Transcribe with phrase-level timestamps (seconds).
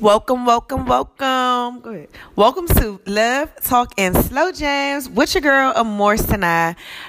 [0.00, 1.80] Welcome, welcome, welcome.
[1.80, 2.08] Go ahead.
[2.36, 6.18] Welcome to Love, Talk, and Slow Jams with your girl, Amor.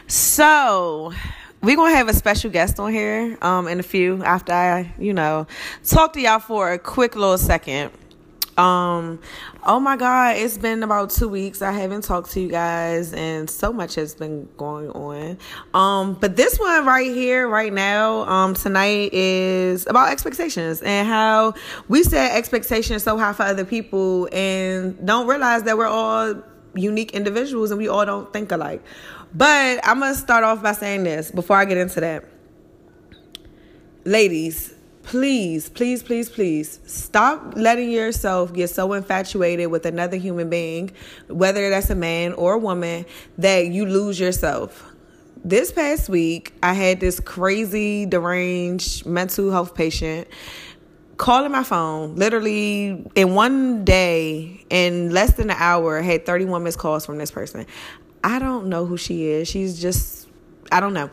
[0.08, 1.12] So,
[1.62, 4.94] we're going to have a special guest on here um, in a few after I,
[4.98, 5.48] you know,
[5.84, 7.92] talk to y'all for a quick little second.
[8.58, 9.20] Um,
[9.64, 11.62] oh my God, it's been about two weeks.
[11.62, 15.38] I haven't talked to you guys, and so much has been going on.
[15.76, 21.54] Um, but this one right here, right now, um, tonight is about expectations and how
[21.88, 26.42] we set expectations so high for other people and don't realize that we're all
[26.74, 28.83] unique individuals and we all don't think alike.
[29.33, 32.25] But I'm gonna start off by saying this before I get into that.
[34.03, 34.73] Ladies,
[35.07, 40.91] please, please, please, please stop letting yourself get so infatuated with another human being,
[41.30, 43.05] whether that's a man or a woman,
[43.38, 44.85] that you lose yourself.
[45.45, 50.27] This past week, I had this crazy, deranged mental health patient
[51.16, 52.16] calling my phone.
[52.16, 57.31] Literally in one day in less than an hour had 31 missed calls from this
[57.31, 57.66] person.
[58.25, 59.47] I don't know who she is.
[59.47, 60.28] She's just
[60.72, 61.09] i don't know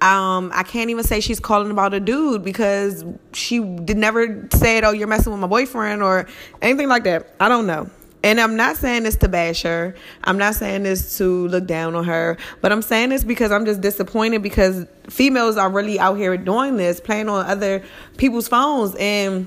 [0.00, 4.84] um, I can't even say she's calling about a dude because she did never said,
[4.84, 6.26] "Oh, you're messing with my boyfriend" or
[6.62, 7.34] anything like that.
[7.40, 7.90] I don't know.
[8.22, 9.94] And I'm not saying this to bash her.
[10.24, 12.36] I'm not saying this to look down on her.
[12.60, 16.76] But I'm saying this because I'm just disappointed because females are really out here doing
[16.76, 17.84] this, playing on other
[18.16, 18.96] people's phones.
[18.98, 19.46] And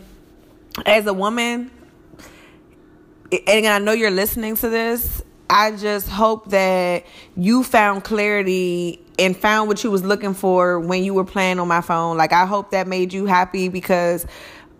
[0.85, 1.69] as a woman,
[3.47, 9.35] and I know you're listening to this, I just hope that you found clarity and
[9.35, 12.15] found what you was looking for when you were playing on my phone.
[12.15, 14.25] Like I hope that made you happy because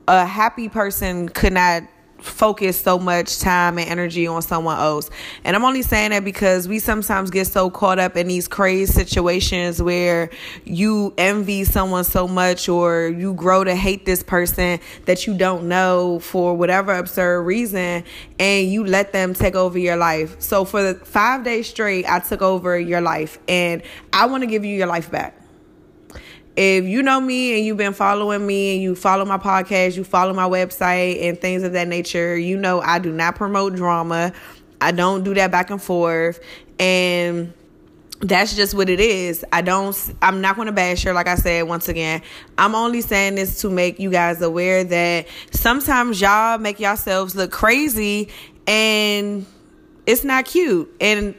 [0.08, 1.84] a happy person could not
[2.22, 5.10] focus so much time and energy on someone else.
[5.44, 8.86] And I'm only saying that because we sometimes get so caught up in these crazy
[8.92, 10.30] situations where
[10.64, 15.68] you envy someone so much or you grow to hate this person that you don't
[15.68, 18.04] know for whatever absurd reason
[18.40, 20.40] and you let them take over your life.
[20.42, 23.82] So for the 5 days straight I took over your life and
[24.14, 25.41] I want to give you your life back
[26.56, 30.04] if you know me and you've been following me and you follow my podcast, you
[30.04, 34.34] follow my website and things of that nature, you know I do not promote drama.
[34.82, 36.40] I don't do that back and forth.
[36.80, 37.54] And
[38.20, 39.46] that's just what it is.
[39.52, 42.22] I don't I'm not going to bash her like I said once again.
[42.58, 47.52] I'm only saying this to make you guys aware that sometimes y'all make yourselves look
[47.52, 48.30] crazy
[48.68, 49.46] and
[50.06, 50.94] it's not cute.
[51.00, 51.36] And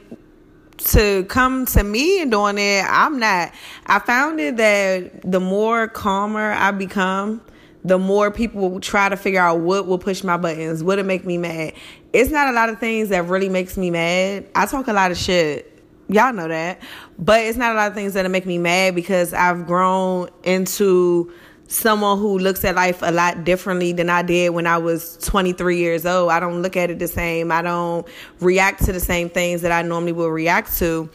[0.86, 3.52] to come to me and doing it, I'm not.
[3.86, 7.40] I found it that the more calmer I become,
[7.84, 11.24] the more people will try to figure out what will push my buttons, what'll make
[11.24, 11.74] me mad.
[12.12, 14.46] It's not a lot of things that really makes me mad.
[14.54, 15.68] I talk a lot of shit.
[16.08, 16.80] Y'all know that.
[17.18, 21.32] But it's not a lot of things that'll make me mad because I've grown into
[21.72, 25.78] someone who looks at life a lot differently than I did when I was 23
[25.78, 26.30] years old.
[26.30, 27.50] I don't look at it the same.
[27.50, 28.06] I don't
[28.40, 31.08] react to the same things that I normally will react to,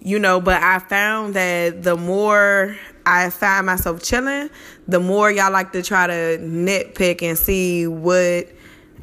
[0.00, 0.40] you know.
[0.40, 4.50] But I found that the more I find myself chilling,
[4.86, 8.48] the more y'all like to try to nitpick and see what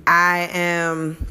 [0.07, 1.27] I am.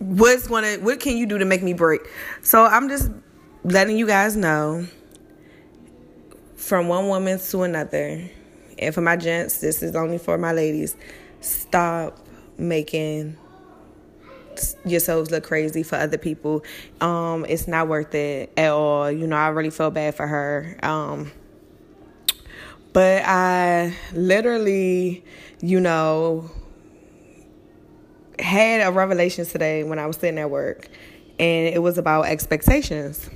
[0.00, 2.02] What's gonna, what can you do to make me break?
[2.42, 3.10] So I'm just
[3.62, 4.86] letting you guys know
[6.64, 8.22] from one woman to another.
[8.78, 10.96] And for my gents, this is only for my ladies.
[11.40, 12.18] Stop
[12.56, 13.36] making
[14.84, 16.64] yourselves look crazy for other people.
[17.02, 19.10] Um, it's not worth it at all.
[19.10, 20.78] You know, I really feel bad for her.
[20.82, 21.32] Um,
[22.94, 25.22] but I literally,
[25.60, 26.50] you know,
[28.38, 30.88] had a revelation today when I was sitting at work,
[31.38, 33.28] and it was about expectations.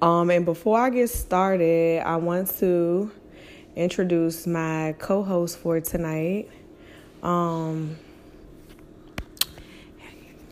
[0.00, 3.10] Um, and before I get started, I want to
[3.74, 6.48] introduce my co host for tonight.
[7.22, 7.96] Um,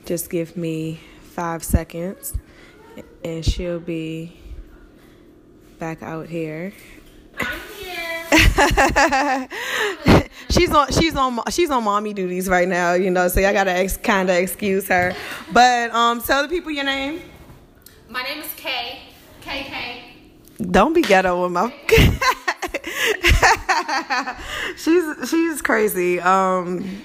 [0.04, 2.36] just give me five seconds
[3.24, 4.36] and she'll be
[5.78, 6.72] back out here.
[7.38, 7.60] I'm
[9.48, 9.48] here.
[10.50, 13.72] she's on she's on she's on mommy duties right now, you know, so I gotta
[13.72, 15.14] ex- kind of excuse her.
[15.52, 17.20] But um, tell the people your name.
[18.08, 19.00] My name is Kay.
[19.42, 20.02] KK.
[20.58, 21.72] Don't be ghetto with my.
[24.76, 26.20] she's she's crazy.
[26.20, 27.02] Um,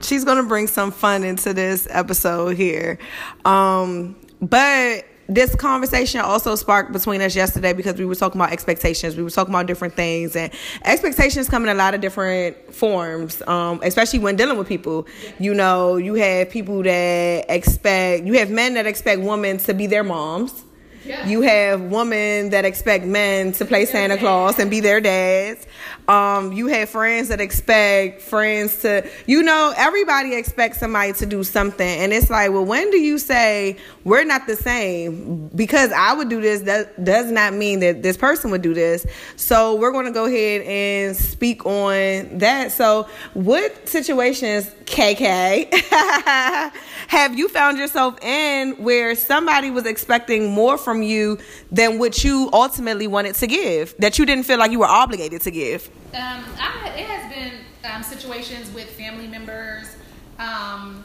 [0.00, 2.98] she's gonna bring some fun into this episode here.
[3.44, 9.16] Um, but this conversation also sparked between us yesterday because we were talking about expectations.
[9.16, 10.52] We were talking about different things, and
[10.84, 15.06] expectations come in a lot of different forms, um, especially when dealing with people.
[15.38, 19.86] You know, you have people that expect, you have men that expect women to be
[19.86, 20.64] their moms
[21.04, 21.26] Yeah.
[21.26, 25.66] You have women that expect men to play Santa Claus and be their dads.
[26.08, 31.44] Um, you have friends that expect friends to, you know, everybody expects somebody to do
[31.44, 31.86] something.
[31.86, 35.48] And it's like, well, when do you say we're not the same?
[35.48, 39.06] Because I would do this, that does not mean that this person would do this.
[39.36, 42.72] So we're going to go ahead and speak on that.
[42.72, 45.72] So, what situations, KK,
[47.08, 51.38] have you found yourself in where somebody was expecting more from you
[51.70, 55.40] than what you ultimately wanted to give, that you didn't feel like you were obligated
[55.42, 55.88] to give?
[56.14, 57.52] Um, I, it has been
[57.90, 59.96] um, situations with family members
[60.38, 61.04] um,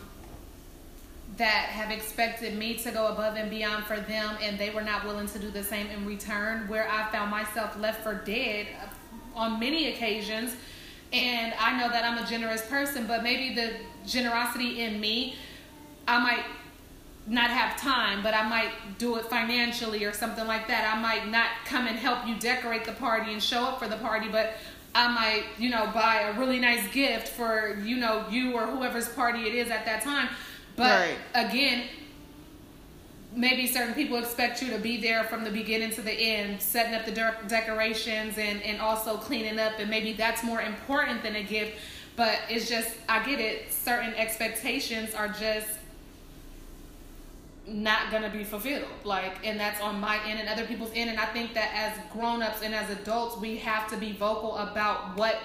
[1.37, 5.05] that have expected me to go above and beyond for them, and they were not
[5.05, 6.67] willing to do the same in return.
[6.67, 8.67] Where I found myself left for dead
[9.35, 10.55] on many occasions,
[11.13, 13.73] and I know that I'm a generous person, but maybe the
[14.05, 15.35] generosity in me,
[16.07, 16.45] I might
[17.27, 20.95] not have time, but I might do it financially or something like that.
[20.95, 23.97] I might not come and help you decorate the party and show up for the
[23.97, 24.53] party, but
[24.95, 29.09] I might, you know, buy a really nice gift for, you know, you or whoever's
[29.09, 30.29] party it is at that time.
[30.77, 31.17] But Right.
[31.35, 31.83] again,
[33.35, 36.95] maybe certain people expect you to be there from the beginning to the end, setting
[36.95, 41.35] up the de- decorations and, and also cleaning up, and maybe that's more important than
[41.35, 41.77] a gift.
[42.15, 45.67] But it's just, I get it, certain expectations are just
[47.67, 48.85] not gonna be fulfilled.
[49.03, 51.09] Like, and that's on my end and other people's end.
[51.09, 54.55] And I think that as grown ups and as adults, we have to be vocal
[54.57, 55.37] about what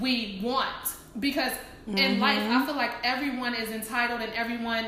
[0.00, 1.52] we want because
[1.86, 2.20] in mm-hmm.
[2.20, 4.86] life, I feel like everyone is entitled and everyone.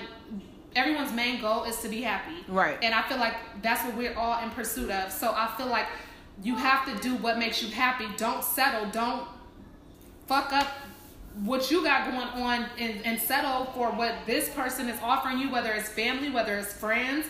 [0.77, 2.45] Everyone's main goal is to be happy.
[2.49, 2.77] Right.
[2.83, 5.13] And I feel like that's what we're all in pursuit of.
[5.13, 5.87] So I feel like
[6.43, 8.07] you have to do what makes you happy.
[8.17, 8.91] Don't settle.
[8.91, 9.29] Don't
[10.27, 10.67] fuck up
[11.43, 15.51] what you got going on and, and settle for what this person is offering you,
[15.51, 17.27] whether it's family, whether it's friends.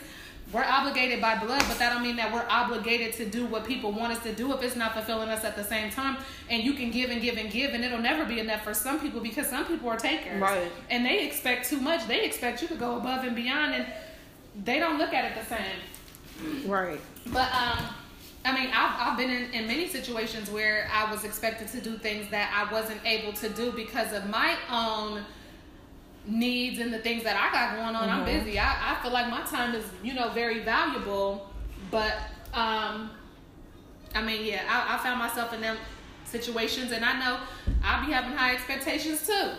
[0.52, 3.92] We're obligated by blood, but that don't mean that we're obligated to do what people
[3.92, 6.18] want us to do if it's not fulfilling us at the same time.
[6.50, 9.00] And you can give and give and give, and it'll never be enough for some
[9.00, 10.40] people because some people are takers.
[10.40, 10.70] Right.
[10.90, 12.06] And they expect too much.
[12.06, 13.86] They expect you to go above and beyond, and
[14.64, 16.70] they don't look at it the same.
[16.70, 17.00] Right.
[17.32, 17.86] But um,
[18.44, 21.96] I mean, I've, I've been in, in many situations where I was expected to do
[21.96, 25.25] things that I wasn't able to do because of my own
[26.26, 28.08] needs and the things that I got going on.
[28.08, 28.58] I'm busy.
[28.58, 31.49] I, I feel like my time is, you know, very valuable.
[31.91, 32.17] But
[32.52, 33.11] um,
[34.14, 35.76] I mean, yeah, I, I found myself in them
[36.25, 37.38] situations, and I know
[37.82, 39.50] I'll be having high expectations too.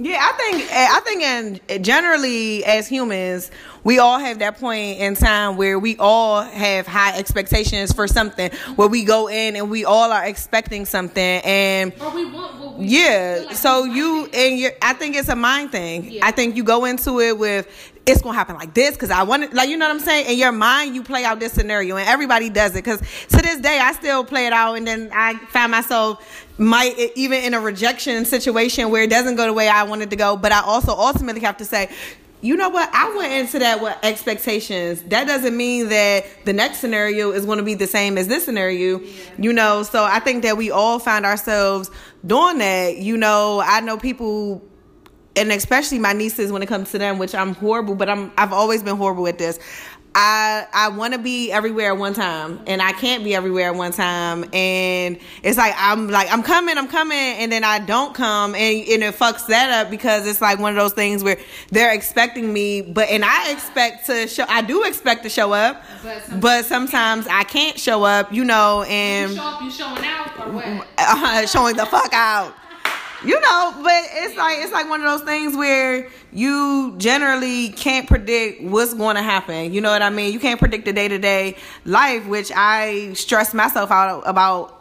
[0.00, 3.50] Yeah, I think eh, I think in eh, generally as humans,
[3.82, 8.52] we all have that point in time where we all have high expectations for something.
[8.76, 13.42] Where we go in and we all are expecting something, and want what we yeah.
[13.46, 16.12] like So you and you, I think it's a mind thing.
[16.12, 16.26] Yeah.
[16.26, 17.66] I think you go into it with
[18.06, 20.30] it's gonna happen like this because I want it, like you know what I'm saying.
[20.30, 22.84] In your mind, you play out this scenario, and everybody does it.
[22.84, 26.98] Because to this day, I still play it out, and then I find myself might
[27.14, 30.36] even in a rejection situation where it doesn't go the way I wanted to go.
[30.36, 31.88] But I also ultimately have to say.
[32.40, 32.88] You know what?
[32.92, 35.02] I went into that with expectations.
[35.02, 38.44] That doesn't mean that the next scenario is going to be the same as this
[38.44, 39.00] scenario.
[39.38, 41.90] You know, so I think that we all find ourselves
[42.24, 42.98] doing that.
[42.98, 44.62] You know, I know people
[45.38, 48.52] and especially my nieces when it comes to them, which I'm horrible, but I'm I've
[48.52, 49.58] always been horrible at this.
[50.20, 53.76] I I want to be everywhere at one time, and I can't be everywhere at
[53.76, 58.14] one time, and it's like I'm like I'm coming, I'm coming, and then I don't
[58.16, 61.38] come, and and it fucks that up because it's like one of those things where
[61.70, 65.84] they're expecting me, but and I expect to show, I do expect to show up,
[66.02, 69.70] But some- but sometimes I can't show up, you know, You and show up, you
[69.70, 70.86] showing out, or what?
[70.98, 72.54] uh, showing the fuck out.
[73.24, 78.06] You know, but it's like it's like one of those things where you generally can't
[78.06, 79.72] predict what's going to happen.
[79.72, 80.32] You know what I mean?
[80.32, 84.77] You can't predict the day to day life, which I stress myself out about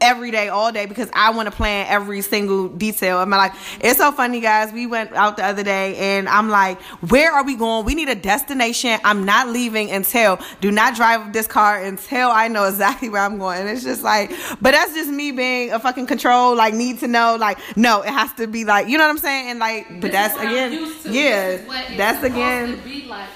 [0.00, 3.78] every day, all day, because I want to plan every single detail of my life.
[3.80, 4.72] It's so funny, guys.
[4.72, 6.80] We went out the other day, and I'm like,
[7.10, 7.84] "Where are we going?
[7.84, 8.98] We need a destination.
[9.04, 10.38] I'm not leaving until.
[10.60, 14.02] Do not drive this car until I know exactly where I'm going." And it's just
[14.02, 14.30] like,
[14.60, 18.08] but that's just me being a fucking control, like need to know, like, no, it
[18.10, 19.50] has to be like, you know what I'm saying?
[19.50, 22.24] And like, but This that's is what I'm again, yeah, This is what it's that's
[22.24, 23.28] again to be like.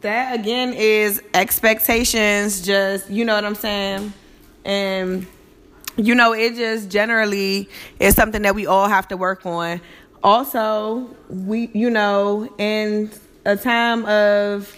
[0.00, 4.12] that again is expectations just you know what i'm saying
[4.64, 5.26] and
[5.96, 7.68] you know it just generally
[8.00, 9.80] is something that we all have to work on.
[10.22, 13.10] Also we you know in
[13.44, 14.74] a time of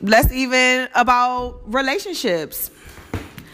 [0.00, 2.70] let's even about relationships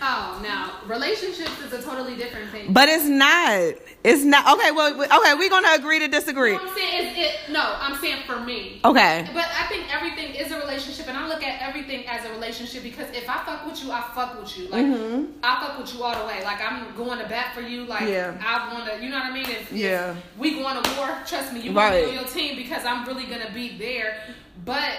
[0.00, 2.72] Oh no, relationships is a totally different thing.
[2.72, 3.74] But it's not.
[4.04, 4.46] It's not.
[4.56, 6.52] Okay, well, okay, we're gonna agree to disagree.
[6.52, 7.34] You know I'm saying it?
[7.50, 8.80] No, I'm saying for me.
[8.84, 9.28] Okay.
[9.34, 12.84] But I think everything is a relationship, and I look at everything as a relationship
[12.84, 14.68] because if I fuck with you, I fuck with you.
[14.68, 15.32] Like Mhm.
[15.42, 16.44] I fuck with you all the way.
[16.44, 17.84] Like I'm going to bat for you.
[17.84, 18.40] Like Yeah.
[18.46, 19.02] I want to.
[19.02, 19.46] You know what I mean?
[19.50, 20.10] If, Yeah.
[20.12, 22.00] If we going to war, trust me, you want Right.
[22.02, 24.22] to be on your team because I'm really gonna be there.
[24.64, 24.92] But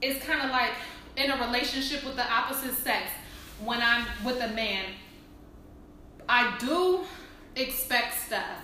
[0.00, 0.70] it's kind of like
[1.16, 3.10] in a relationship with the opposite sex
[3.64, 4.84] when I'm with a man.
[6.28, 7.00] I do
[7.56, 8.58] expect stuff.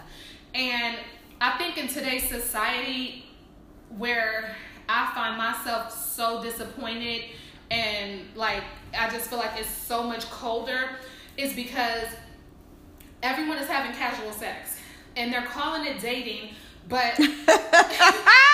[0.54, 0.96] And
[1.40, 3.26] I think in today's society
[3.96, 4.56] where
[4.88, 7.24] I find myself so disappointed
[7.70, 8.62] and like
[8.98, 10.90] I just feel like it's so much colder
[11.36, 12.06] is because
[13.22, 14.80] everyone is having casual sex
[15.16, 16.50] and they're calling it dating,
[16.88, 17.18] but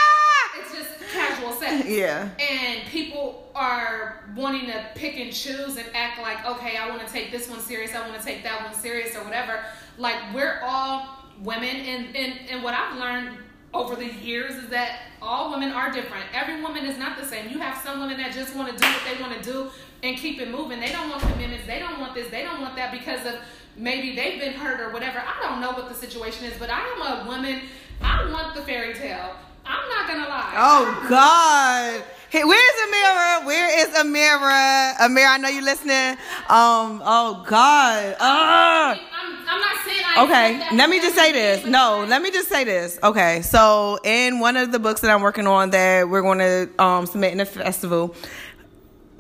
[1.36, 1.88] casual sex.
[1.88, 2.28] yeah.
[2.38, 7.12] And people are wanting to pick and choose and act like, okay, I want to
[7.12, 9.60] take this one serious, I want to take that one serious, or whatever.
[9.98, 11.08] Like we're all
[11.42, 13.38] women, and and and what I've learned
[13.74, 16.24] over the years is that all women are different.
[16.32, 17.50] Every woman is not the same.
[17.50, 19.70] You have some women that just want to do what they want to do
[20.02, 20.80] and keep it moving.
[20.80, 21.66] They don't want commitments.
[21.66, 22.30] They don't want this.
[22.30, 23.34] They don't want that because of
[23.76, 25.18] maybe they've been hurt or whatever.
[25.18, 27.62] I don't know what the situation is, but I am a woman.
[28.00, 29.34] I want the fairy tale.
[29.66, 30.52] I'm not gonna lie.
[30.56, 32.04] Oh God.
[32.28, 33.46] Hey, where's Amira?
[33.46, 34.94] Where is Amira?
[34.96, 36.18] Amira, I know you're listening.
[36.48, 37.02] Um.
[37.04, 38.16] Oh God.
[38.20, 38.92] Ah.
[38.92, 41.64] I'm, I'm not saying I Okay, let me just say this.
[41.66, 42.98] No, let me just say this.
[43.02, 46.70] Okay, so in one of the books that I'm working on that we're going to
[46.82, 48.14] um, submit in a festival,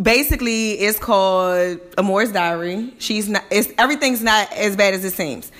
[0.00, 2.92] basically it's called Amore's Diary.
[2.98, 3.44] She's not.
[3.50, 5.50] It's everything's not as bad as it seems,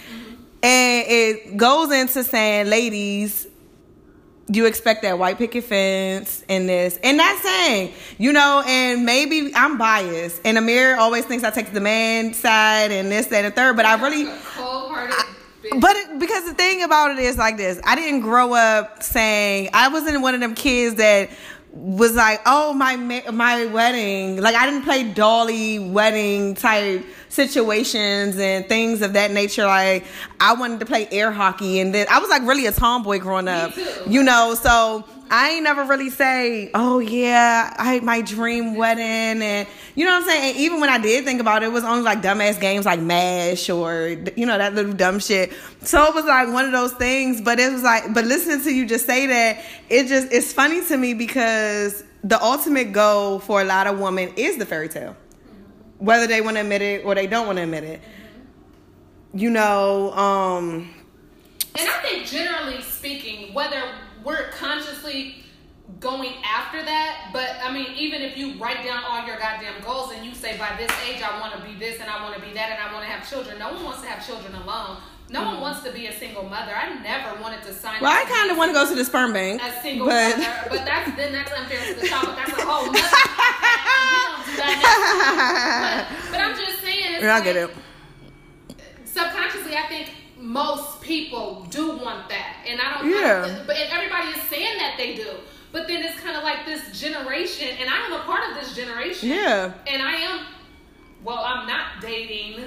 [0.62, 3.46] and it goes into saying, ladies.
[4.48, 9.52] You expect that white picket fence and this, and that's saying, you know, and maybe
[9.54, 13.52] I'm biased, and Amir always thinks I take the man side and this, that, and
[13.52, 14.26] the third, but I really,
[15.80, 19.70] but it, because the thing about it is like this, I didn't grow up saying
[19.74, 21.30] I wasn't one of them kids that
[21.76, 28.66] was like, oh my my wedding, like I didn't play dolly wedding type situations and
[28.66, 29.66] things of that nature.
[29.66, 30.06] Like
[30.40, 33.48] I wanted to play air hockey, and then I was like really a tomboy growing
[33.48, 33.72] up,
[34.06, 34.54] you know.
[34.54, 40.04] So I ain't never really say, oh yeah, I had my dream wedding, and you
[40.04, 40.50] know what I'm saying.
[40.50, 43.00] And even when I did think about it, it was only like dumbass games like
[43.00, 45.52] Mash or you know that little dumb shit.
[45.82, 47.40] So it was like one of those things.
[47.40, 50.84] But it was like, but listening to you just say that, it just it's funny
[50.84, 55.16] to me because the ultimate goal for a lot of women is the fairy tale,
[55.98, 58.00] whether they want to admit it or they don't want to admit it.
[59.32, 60.94] You know, um,
[61.74, 63.82] And I think generally speaking, whether
[64.24, 65.44] we're consciously
[66.00, 70.12] going after that, but I mean, even if you write down all your goddamn goals
[70.12, 72.40] and you say by this age I want to be this and I want to
[72.40, 74.98] be that and I want to have children, no one wants to have children alone.
[75.28, 76.72] No one wants to be a single mother.
[76.72, 77.94] I never wanted to sign.
[77.94, 78.04] Mm-hmm.
[78.04, 80.54] well, I kind of want to go to the sperm bank, a single but mother,
[80.70, 82.26] but that's then that's unfair to the child.
[82.26, 82.94] But that's a whole nother.
[82.94, 86.06] we don't do that.
[86.22, 87.70] But, but I'm just saying, I like, get it.
[89.04, 93.10] subconsciously, I think most people do want that, and I don't.
[93.10, 93.64] Yeah.
[93.66, 95.30] But everybody is saying that they do.
[95.76, 98.74] But then it's kind of like this generation, and I am a part of this
[98.74, 99.28] generation.
[99.28, 99.74] Yeah.
[99.86, 100.46] And I am.
[101.22, 102.64] Well, I'm not dating.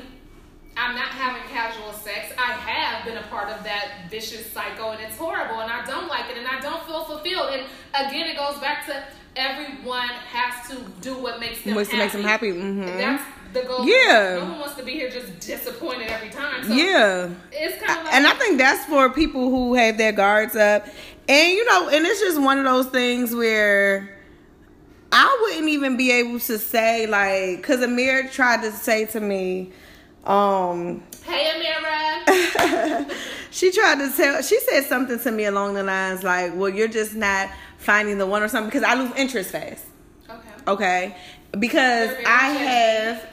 [0.77, 2.31] I'm not having casual sex.
[2.37, 6.07] I have been a part of that vicious cycle, and it's horrible, and I don't
[6.07, 7.49] like it, and I don't feel fulfilled.
[7.51, 7.63] And
[7.95, 9.03] again, it goes back to
[9.35, 12.03] everyone has to do what makes them What's happy.
[12.03, 12.95] makes them happy, mhm.
[12.95, 13.23] That's
[13.53, 13.87] the goal.
[13.87, 14.35] Yeah.
[14.39, 16.63] No one wants to be here just disappointed every time.
[16.63, 17.29] So yeah.
[17.51, 18.13] It's kind of like.
[18.13, 20.85] and I think that's for people who have their guards up.
[21.29, 24.17] And you know, and it's just one of those things where
[25.11, 29.71] I wouldn't even be able to say like cuz Amir tried to say to me
[30.25, 33.11] um Hey, Amira.
[33.51, 36.87] she tried to tell she said something to me along the lines like, "Well, you're
[36.87, 39.85] just not finding the one or something because I lose interest fast."
[40.27, 40.49] Okay.
[40.67, 41.15] Okay?
[41.59, 43.29] Because I have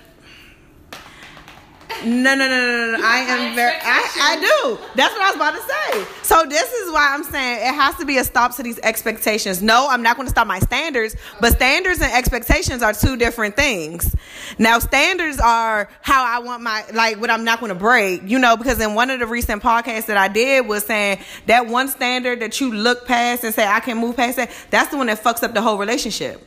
[2.05, 3.05] no, no, no, no, no.
[3.05, 3.75] I am very.
[3.83, 4.79] I, I do.
[4.95, 6.13] That's what I was about to say.
[6.23, 9.63] So this is why I'm saying it has to be a stop to these expectations.
[9.63, 13.57] No, I'm not going to stop my standards, but standards and expectations are two different
[13.57, 14.15] things.
[14.59, 18.23] Now, standards are how I want my like what I'm not going to break.
[18.25, 21.67] You know, because in one of the recent podcasts that I did was saying that
[21.67, 24.51] one standard that you look past and say I can move past that.
[24.71, 26.43] That's the one that fucks up the whole relationship.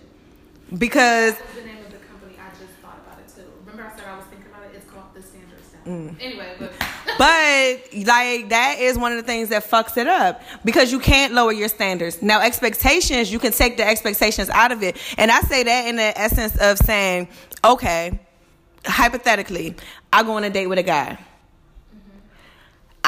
[0.78, 2.36] Because What was the name of the company?
[2.38, 3.50] I just thought about it too.
[3.66, 4.76] Remember I said I was thinking about it?
[4.76, 5.79] It's called The Standard Style.
[5.90, 6.16] Mm.
[6.22, 6.72] Anyway, but.
[7.18, 11.34] But like that is one of the things that fucks it up because you can't
[11.34, 12.22] lower your standards.
[12.22, 14.96] Now expectations, you can take the expectations out of it.
[15.18, 17.28] And I say that in the essence of saying,
[17.62, 18.18] okay,
[18.86, 19.76] hypothetically,
[20.14, 21.18] I go on a date with a guy.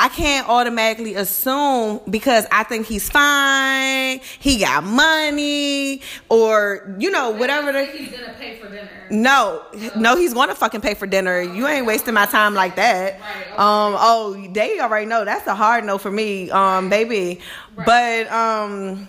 [0.01, 7.29] I can't automatically assume because I think he's fine, he got money, or you know
[7.29, 7.71] whatever.
[7.71, 8.89] The, he's gonna pay for dinner.
[9.11, 9.63] No,
[9.95, 11.39] no, he's gonna fucking pay for dinner.
[11.39, 13.19] You ain't wasting my time like that.
[13.21, 13.51] Right, okay.
[13.51, 13.95] Um.
[13.99, 17.39] Oh, they already know that's a hard no for me, um, baby.
[17.75, 18.25] Right.
[18.25, 19.07] But um,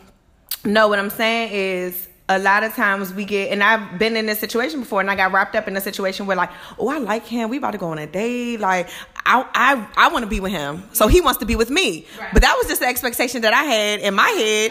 [0.62, 4.26] no, what I'm saying is a lot of times we get and I've been in
[4.26, 6.98] this situation before and I got wrapped up in a situation where like, oh I
[6.98, 8.88] like him, we about to go on a date, like
[9.26, 10.84] I I I want to be with him.
[10.92, 12.06] So he wants to be with me.
[12.18, 12.32] Right.
[12.32, 14.70] But that was just the expectation that I had in my head.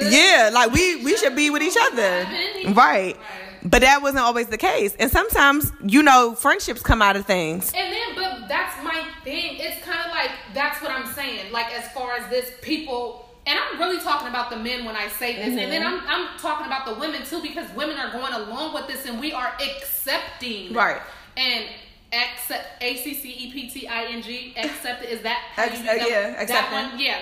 [0.00, 0.12] Good.
[0.12, 2.26] Yeah, like we we should be with each other.
[2.72, 2.74] Right.
[2.74, 3.16] Right.
[3.62, 4.94] But that wasn't always the case.
[5.00, 7.72] And sometimes, you know, friendships come out of things.
[7.74, 9.56] And then, but that's my thing.
[9.58, 11.52] It's kind of like that's what I'm saying.
[11.52, 15.08] Like as far as this people, and I'm really talking about the men when I
[15.08, 18.32] say this, and then I'm I'm talking about the women too because women are going
[18.32, 20.72] along with this, and we are accepting.
[20.72, 21.00] Right.
[21.36, 21.66] And
[22.12, 25.80] accept A C C E P T I N G accept is that how Ex-
[25.80, 26.98] you uh, yeah, that one?
[26.98, 27.20] Yeah.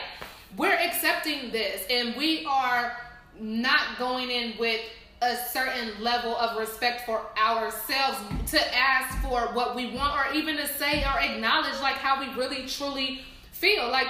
[0.57, 2.97] We're accepting this and we are
[3.40, 4.81] not going in with
[5.21, 8.19] a certain level of respect for ourselves
[8.50, 12.33] to ask for what we want or even to say or acknowledge like how we
[12.35, 13.90] really truly feel.
[13.90, 14.09] Like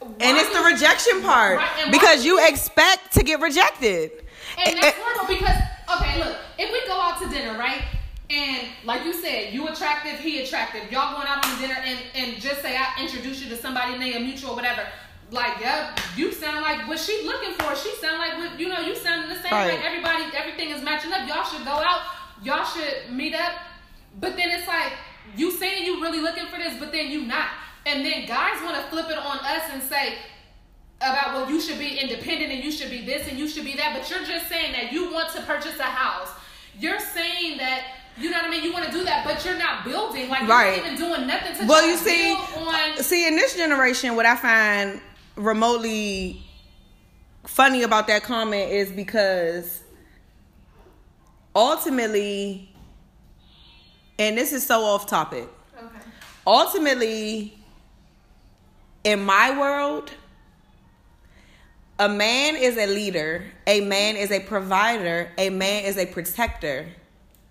[0.00, 1.58] And it's the rejection part.
[1.58, 4.12] Right, Because you expect to get rejected.
[4.64, 5.56] And that's horrible because
[5.96, 7.82] okay, look, if we go out to dinner, right?
[8.30, 10.90] And like you said, you attractive, he attractive.
[10.92, 14.20] Y'all going out on dinner and and just say I introduce you to somebody a
[14.20, 14.86] mutual whatever.
[15.30, 17.76] Like, yeah, you sound like what she looking for.
[17.76, 19.78] She sound like what you know, you sound the same Right.
[19.78, 19.84] way.
[19.84, 21.28] Everybody, everything is matching up.
[21.28, 22.02] Y'all should go out.
[22.42, 23.52] Y'all should meet up.
[24.20, 24.92] But then it's like
[25.36, 27.48] you saying you really looking for this, but then you not.
[27.88, 30.18] And then guys want to flip it on us and say,
[31.00, 33.76] about well you should be independent and you should be this and you should be
[33.76, 33.96] that.
[33.96, 36.30] But you're just saying that you want to purchase a house.
[36.78, 37.82] You're saying that
[38.16, 38.64] you know what i mean?
[38.64, 40.28] You want to do that but you're not building.
[40.28, 40.76] Like Right.
[40.76, 44.16] you're not even doing nothing to Well, you see, on uh, see, in this generation,
[44.16, 45.00] what I find
[45.36, 46.42] remotely
[47.46, 49.82] funny about that comment is because
[51.54, 52.74] ultimately,
[54.18, 55.86] and this is so off topic, okay.
[56.46, 57.57] Ultimately,
[59.08, 60.10] in my world,
[61.98, 66.86] a man is a leader, a man is a provider, a man is a protector.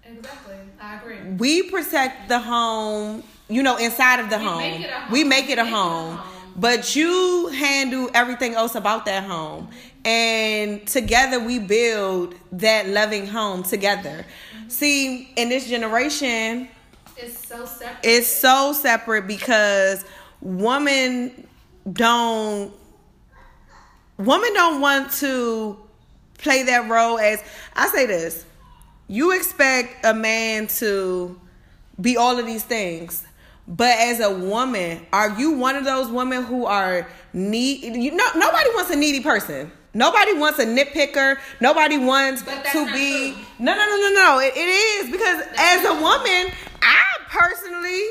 [0.05, 4.57] exactly i agree we protect the home, you know, inside of the We home.
[4.59, 5.11] make home.
[5.11, 6.17] We make it a make it a home.
[6.17, 6.33] home.
[6.55, 9.69] But you handle everything else about that home.
[10.05, 14.25] And together we build that loving home together.
[14.25, 14.69] Mm-hmm.
[14.69, 16.69] See, in this generation,
[17.17, 20.05] it's so separate it's so separate because
[20.41, 21.46] women
[21.91, 22.73] don't
[24.17, 25.77] women don't want to
[26.37, 27.43] play that role as
[27.75, 28.45] I say this.
[29.07, 31.39] You expect a man to
[31.99, 33.25] be all of these things.
[33.67, 38.27] But as a woman, are you one of those women who are need you know
[38.35, 39.71] nobody wants a needy person.
[39.93, 41.37] Nobody wants a nitpicker.
[41.59, 43.43] Nobody wants to be true.
[43.59, 44.39] no no no no no.
[44.39, 48.03] It, it is because as a woman, I personally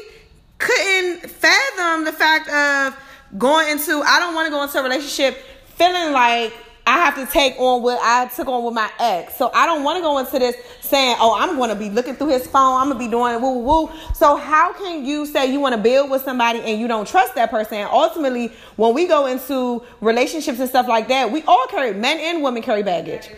[0.59, 2.99] couldn't fathom the fact of
[3.39, 5.37] going into I don't want to go into a relationship
[5.77, 6.53] feeling like
[6.89, 9.37] I have to take on what I took on with my ex.
[9.37, 12.15] So I don't want to go into this saying, "Oh, I'm going to be looking
[12.15, 12.81] through his phone.
[12.81, 15.75] I'm going to be doing woo woo." woo." So how can you say you want
[15.75, 17.79] to build with somebody and you don't trust that person?
[17.79, 22.21] And ultimately, when we go into relationships and stuff like that, we all carry men
[22.21, 23.31] and women carry baggage.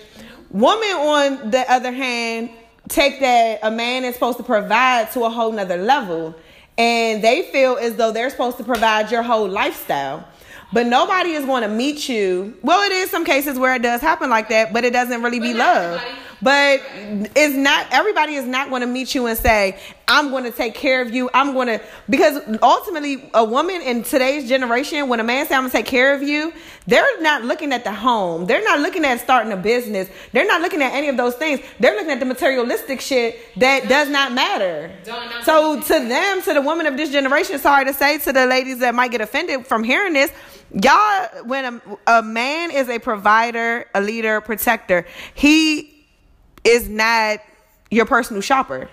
[0.51, 2.51] Women, on the other hand,
[2.89, 6.35] take that a man is supposed to provide to a whole nother level.
[6.79, 10.27] And they feel as though they're supposed to provide your whole lifestyle.
[10.73, 12.57] But nobody is going to meet you.
[12.63, 15.41] Well, it is some cases where it does happen like that, but it doesn't really
[15.41, 16.03] be But love.
[16.41, 16.83] But
[17.35, 20.75] it's not everybody is not going to meet you and say, "I'm going to take
[20.75, 25.25] care of you." I'm going to because ultimately, a woman in today's generation, when a
[25.25, 26.53] man says, "I'm going to take care of you,"
[26.87, 28.47] they're not looking at the home.
[28.47, 30.09] They're not looking at starting a business.
[30.33, 31.61] They're not looking at any of those things.
[31.81, 34.93] They're looking at the materialistic shit that does not matter.
[35.05, 38.19] Don't amount to So to them, to the women of this generation, sorry to say
[38.19, 40.31] to the ladies that might get offended from hearing this,
[40.73, 45.98] y'all, when a, a man is a provider, a leader, protector, he
[46.65, 47.41] is not
[47.91, 48.89] your personal shopper.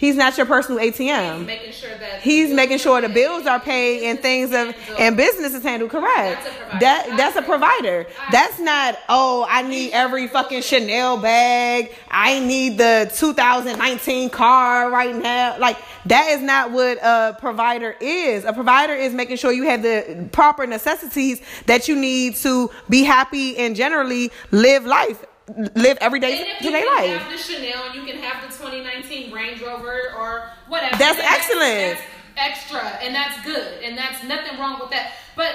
[0.00, 1.44] He's not your personal ATM.
[1.44, 5.52] making sure that He's making sure the bills are paid and things of and business
[5.52, 6.42] is handled correct.
[6.42, 6.78] That's a provider.
[6.80, 8.06] That that's a provider.
[8.32, 11.94] That's not oh I need every fucking Chanel bag.
[12.10, 15.58] I need the 2019 car right now.
[15.58, 18.46] Like that is not what a provider is.
[18.46, 23.04] A provider is making sure you have the proper necessities that you need to be
[23.04, 25.26] happy and generally live live
[25.74, 27.22] live every day to you their can life.
[27.22, 30.96] have the Chanel and you can have the 2019 Range Rover or whatever.
[30.96, 31.98] That's excellent.
[31.98, 32.02] That's
[32.36, 35.12] extra, and that's good, and that's nothing wrong with that.
[35.36, 35.54] But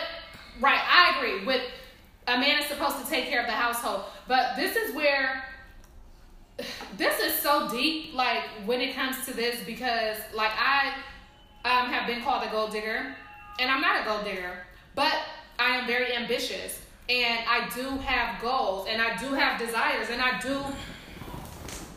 [0.59, 1.61] right, I agree with
[2.27, 5.43] a man is supposed to take care of the household, but this is where
[6.97, 8.13] this is so deep.
[8.13, 10.93] Like when it comes to this, because like I
[11.65, 13.15] um, have been called a gold digger,
[13.59, 15.13] and I'm not a gold digger, but
[15.59, 20.21] I am very ambitious and I do have goals and I do have desires and
[20.21, 20.61] I do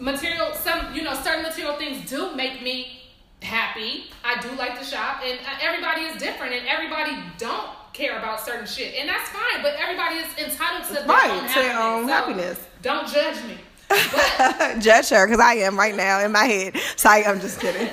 [0.01, 3.01] material some you know certain material things do make me
[3.43, 4.11] happy.
[4.25, 8.41] I do like to shop and uh, everybody is different and everybody don't care about
[8.45, 9.63] certain shit and that's fine.
[9.63, 11.55] But everybody is entitled to their Right, own to happiness.
[11.55, 12.67] their own So happiness.
[12.83, 13.59] Don't judge me.
[13.89, 16.77] But Judge her, because I am right now in my head.
[16.97, 17.89] Sorry, I'm just kidding.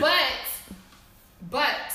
[0.00, 0.14] but
[1.50, 1.92] but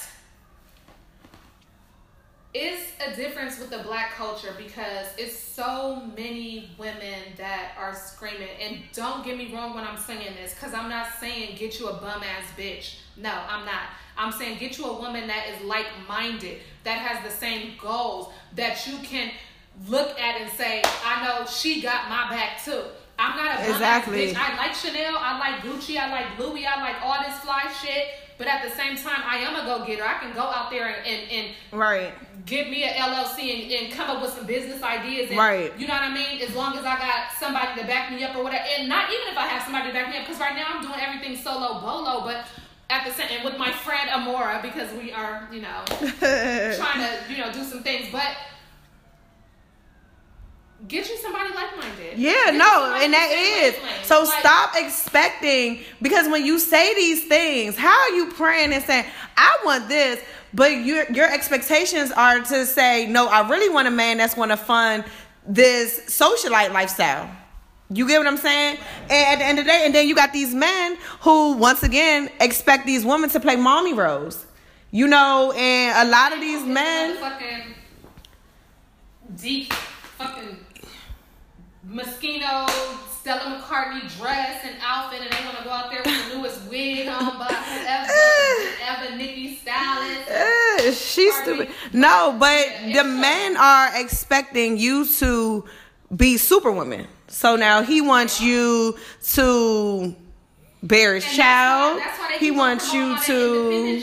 [2.58, 8.48] it's a difference with the black culture because it's so many women that are screaming.
[8.62, 11.90] And don't get me wrong when i'm saying this because i'm not saying get you
[11.90, 13.00] a bum ass bitch.
[13.18, 13.90] No i'm not.
[14.18, 18.88] I'm saying get you a woman that is like-minded that has the same goals that
[18.88, 19.32] you can
[19.90, 22.84] look at and say i know she got my back too
[23.20, 24.28] i'm not a Exactly.
[24.34, 27.64] bitch i like chanel i like gucci i like louis i like all this fly
[27.82, 30.88] shit but at the same time i am a go-getter i can go out there
[30.88, 32.14] and, and, and Right.
[32.46, 35.30] give me a LLC and, and come up with some business ideas.
[35.30, 35.72] And, Right.
[35.80, 36.42] You know what I mean?
[36.42, 38.64] As long as I got somebody to back me up or whatever.
[38.78, 40.82] And not even if I have somebody to back me up, because right now I'm
[40.82, 42.46] doing everything solo bolo, but
[42.92, 45.82] at the same and with my friend Amora because we are, you know,
[46.78, 48.08] trying to, you know, do some things.
[48.12, 48.36] But
[50.88, 52.18] get you somebody like minded.
[52.18, 53.76] Yeah, no, and that is.
[54.08, 59.06] So stop expecting because when you say these things, how are you praying and saying,
[59.38, 60.20] "I want this,"
[60.54, 64.50] but your your expectations are to say, "No, I really want a man that's going
[64.50, 65.06] to fund
[65.48, 67.30] this socialite lifestyle."
[67.90, 68.80] You get what I'm saying?
[69.10, 71.84] And at the end of the day, and then you got these men who, once
[71.84, 74.44] again, expect these women to play mommy roles.
[74.90, 77.18] You know, and a lot of these men.
[77.18, 77.76] Fucking
[79.36, 79.74] deep
[80.18, 80.65] fucking
[81.96, 82.68] Moschino,
[83.10, 86.62] Stella McCartney dress and outfit, and they want to go out there with the newest
[86.70, 88.12] wig on, but whoever,
[89.08, 90.30] whoever Nikki Stylist.
[90.30, 91.70] Eh, she's stupid.
[91.94, 95.64] No, but it's the men are expecting you to
[96.16, 97.08] be superwoman.
[97.28, 98.98] So now he wants you
[99.34, 100.14] to
[100.84, 101.98] bear his And that's child.
[102.00, 104.02] why- that's why He wants you to.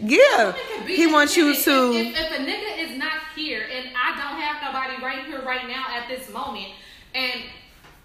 [0.00, 0.46] Yeah.
[0.46, 1.92] Women can be He wants you to.
[1.92, 5.42] If, if, if a nigga is not here and I don't have nobody right here,
[5.42, 6.68] right now, at this moment,
[7.14, 7.42] and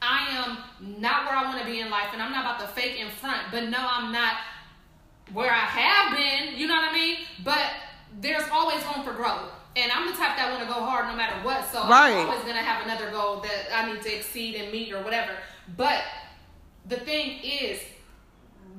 [0.01, 2.67] I am not where I want to be in life, and I'm not about to
[2.67, 4.35] fake in front, but no, I'm not
[5.33, 6.57] where I have been.
[6.57, 7.17] You know what I mean?
[7.43, 7.71] But
[8.21, 9.51] there's always room for growth.
[9.75, 11.69] And I'm the type that want to go hard no matter what.
[11.71, 12.11] So Right.
[12.11, 15.33] I'm always gonna have another goal that I need to exceed and meet or whatever.
[15.77, 16.03] But
[16.87, 17.79] the thing is,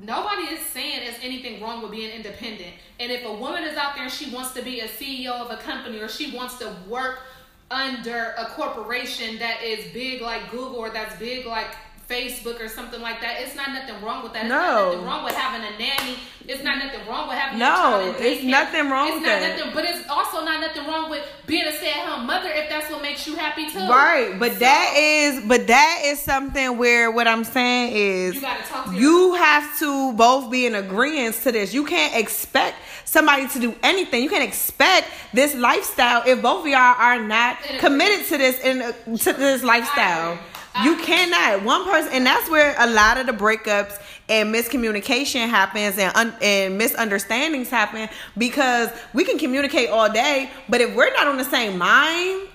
[0.03, 2.75] nobody is saying there's anything wrong with being independent.
[2.99, 5.51] And if a woman is out there and she wants to be a CEO of
[5.51, 7.21] a company or she wants to work
[7.71, 11.69] under a corporation that is big like Google or that's big like
[12.11, 14.43] Facebook or something like that, it's not nothing wrong with that.
[14.45, 14.57] It's No.
[14.59, 16.19] not nothing wrong with having a nanny.
[16.49, 19.23] It's not nothing wrong with having No, your child in it's nothing wrong it's with
[19.27, 19.57] not that.
[19.59, 23.01] Nothing, but it's also not nothing wrong with being a stay-at-home mother if that's what
[23.03, 23.79] makes you happy too.
[23.89, 28.41] Right, but So, that is, but that is something where what I'm saying is, You
[28.41, 31.73] to you have to both be in agreement to this.
[31.73, 34.23] You can't expect somebody to do anything.
[34.25, 38.79] You can't expect this lifestyle if both of y'all are not committed to this in
[39.19, 40.39] to this lifestyle.
[40.85, 45.99] You cannot one person, and that's where a lot of the breakups and miscommunication happens
[45.99, 51.27] and un, and misunderstandings happen because we can communicate all day, but if we're not
[51.27, 52.49] on the same mind,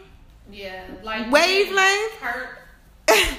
[0.52, 2.12] Yeah, like Wavelength?
[2.22, 2.60] Hurt.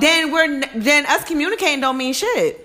[0.00, 2.60] Then we're then us communicating don't mean shit.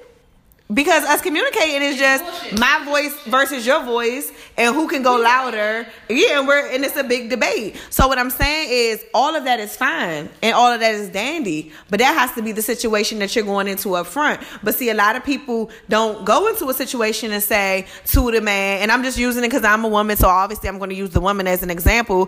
[0.72, 2.24] Because us communicating is just
[2.60, 5.88] my voice versus your voice and who can go louder.
[6.10, 7.82] Yeah, and we're and it's a big debate.
[7.90, 11.10] So what I'm saying is all of that is fine and all of that is
[11.10, 11.72] dandy.
[11.90, 14.42] But that has to be the situation that you're going into up front.
[14.62, 18.42] But see, a lot of people don't go into a situation and say to the
[18.42, 20.96] man, and I'm just using it because I'm a woman, so obviously I'm going to
[20.96, 22.24] use the woman as an example.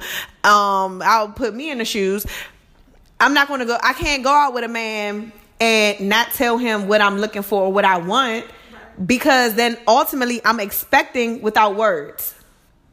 [0.45, 2.25] Um, I'll put me in the shoes.
[3.19, 3.77] I'm not going to go.
[3.83, 7.63] I can't go out with a man and not tell him what I'm looking for
[7.63, 8.45] or what I want
[9.05, 12.35] because then ultimately I'm expecting without words.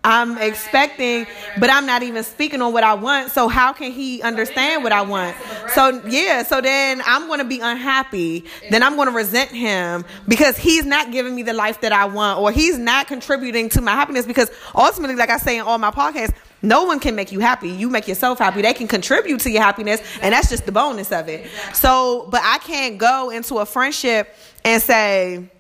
[0.05, 1.27] I'm expecting,
[1.59, 3.33] but I'm not even speaking on what I want.
[3.33, 5.37] So how can he understand what I want?
[5.75, 8.44] So yeah, so then I'm going to be unhappy.
[8.71, 12.05] Then I'm going to resent him because he's not giving me the life that I
[12.07, 15.79] want or he's not contributing to my happiness because ultimately like I say in all
[15.79, 17.68] my podcasts, No one can make you happy.
[17.68, 18.62] You make yourself happy.
[18.62, 21.49] They can contribute to your happiness, and that's just the bonus of it.
[21.73, 25.51] So, but I can't go into a friendship and say,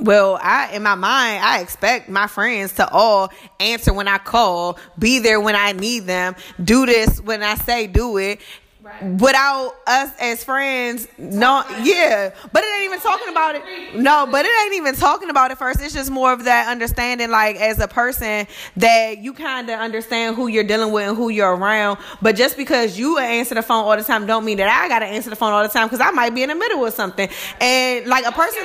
[0.00, 4.78] well, I in my mind, I expect my friends to all answer when I call,
[4.98, 8.40] be there when I need them, do this when I say do it.
[8.82, 9.20] Right.
[9.20, 13.62] Without us as friends, no, yeah, but it ain't even talking about it.
[13.94, 15.82] No, but it ain't even talking about it first.
[15.82, 18.46] It's just more of that understanding, like as a person,
[18.78, 21.98] that you kind of understand who you're dealing with and who you're around.
[22.22, 25.04] But just because you answer the phone all the time, don't mean that I gotta
[25.04, 27.28] answer the phone all the time because I might be in the middle of something.
[27.60, 28.62] And like a person,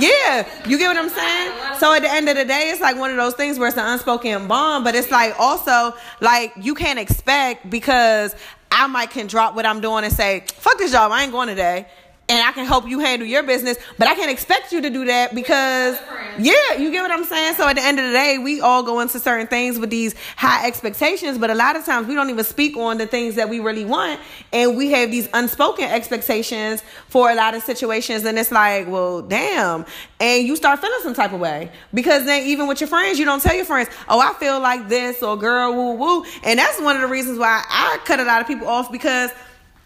[0.00, 1.78] yeah, you get what I'm saying.
[1.78, 3.76] So at the end of the day, it's like one of those things where it's
[3.76, 8.34] an unspoken bond, but it's like also like you can't expect because
[8.70, 11.48] I might can drop what I'm doing and say, fuck this job, I ain't going
[11.48, 11.86] today
[12.28, 15.04] and I can help you handle your business, but I can't expect you to do
[15.04, 15.98] that because,
[16.38, 17.54] yeah, you get what I'm saying?
[17.54, 20.14] So at the end of the day, we all go into certain things with these
[20.36, 23.50] high expectations, but a lot of times we don't even speak on the things that
[23.50, 24.20] we really want.
[24.54, 28.24] And we have these unspoken expectations for a lot of situations.
[28.24, 29.84] And it's like, well, damn.
[30.18, 33.26] And you start feeling some type of way because then even with your friends, you
[33.26, 36.24] don't tell your friends, oh, I feel like this or girl, woo, woo.
[36.42, 39.30] And that's one of the reasons why I cut a lot of people off because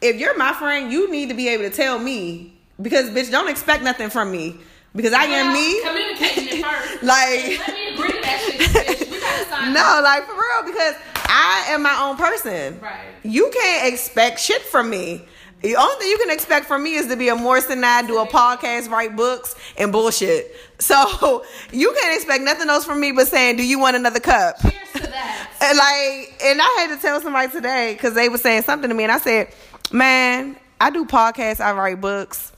[0.01, 3.49] if you're my friend, you need to be able to tell me because bitch, don't
[3.49, 4.59] expect nothing from me
[4.95, 5.83] because I well, am me.
[5.83, 7.03] Communicating first.
[7.03, 9.11] like, let me agree to that shit, bitch.
[9.11, 9.73] We gotta sign.
[9.75, 12.81] No, like for real, because I am my own person.
[12.81, 13.01] Right.
[13.23, 15.27] You can't expect shit from me.
[15.61, 18.19] The only thing you can expect from me is to be a Morrison I do
[18.21, 20.55] a podcast, write books, and bullshit.
[20.79, 24.61] So you can't expect nothing else from me but saying, "Do you want another cup?"
[24.61, 25.51] Cheers to that.
[25.61, 28.95] And like, and I had to tell somebody today because they were saying something to
[28.95, 29.49] me, and I said,
[29.93, 32.53] Man, I do podcasts, I write books,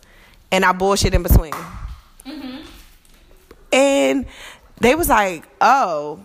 [0.51, 1.53] and I bullshit in between.
[1.53, 2.59] Mm-hmm.
[3.73, 4.27] And
[4.81, 6.25] they was like, "Oh,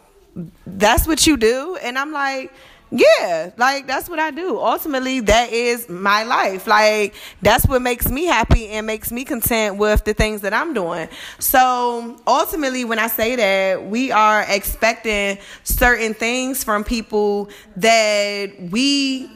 [0.65, 2.51] that's what you do," and I'm like.
[2.91, 4.59] Yeah, like that's what I do.
[4.59, 6.67] Ultimately, that is my life.
[6.67, 10.73] Like that's what makes me happy and makes me content with the things that I'm
[10.73, 11.09] doing.
[11.39, 19.29] So, ultimately, when I say that, we are expecting certain things from people that we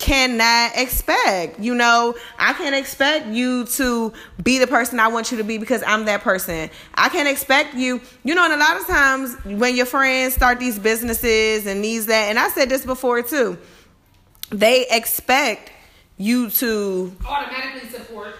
[0.00, 1.60] cannot expect.
[1.60, 5.58] You know, I can't expect you to be the person I want you to be
[5.58, 6.70] because I'm that person.
[6.94, 10.58] I can't expect you, you know, and a lot of times when your friends start
[10.58, 13.58] these businesses and these that, and I said this before too,
[14.50, 15.70] they expect
[16.16, 18.34] you to automatically support.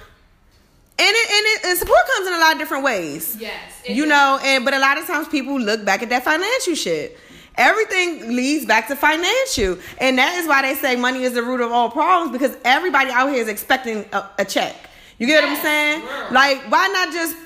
[0.98, 3.36] And it, and it and support comes in a lot of different ways.
[3.38, 3.82] Yes.
[3.88, 4.08] You does.
[4.10, 7.18] know, and but a lot of times people look back at that financial shit.
[7.56, 9.78] Everything leads back to financial.
[9.98, 13.10] And that is why they say money is the root of all problems because everybody
[13.10, 14.74] out here is expecting a, a check.
[15.18, 16.00] You get yes, what I'm saying?
[16.00, 16.32] Girl.
[16.32, 17.36] Like, why not just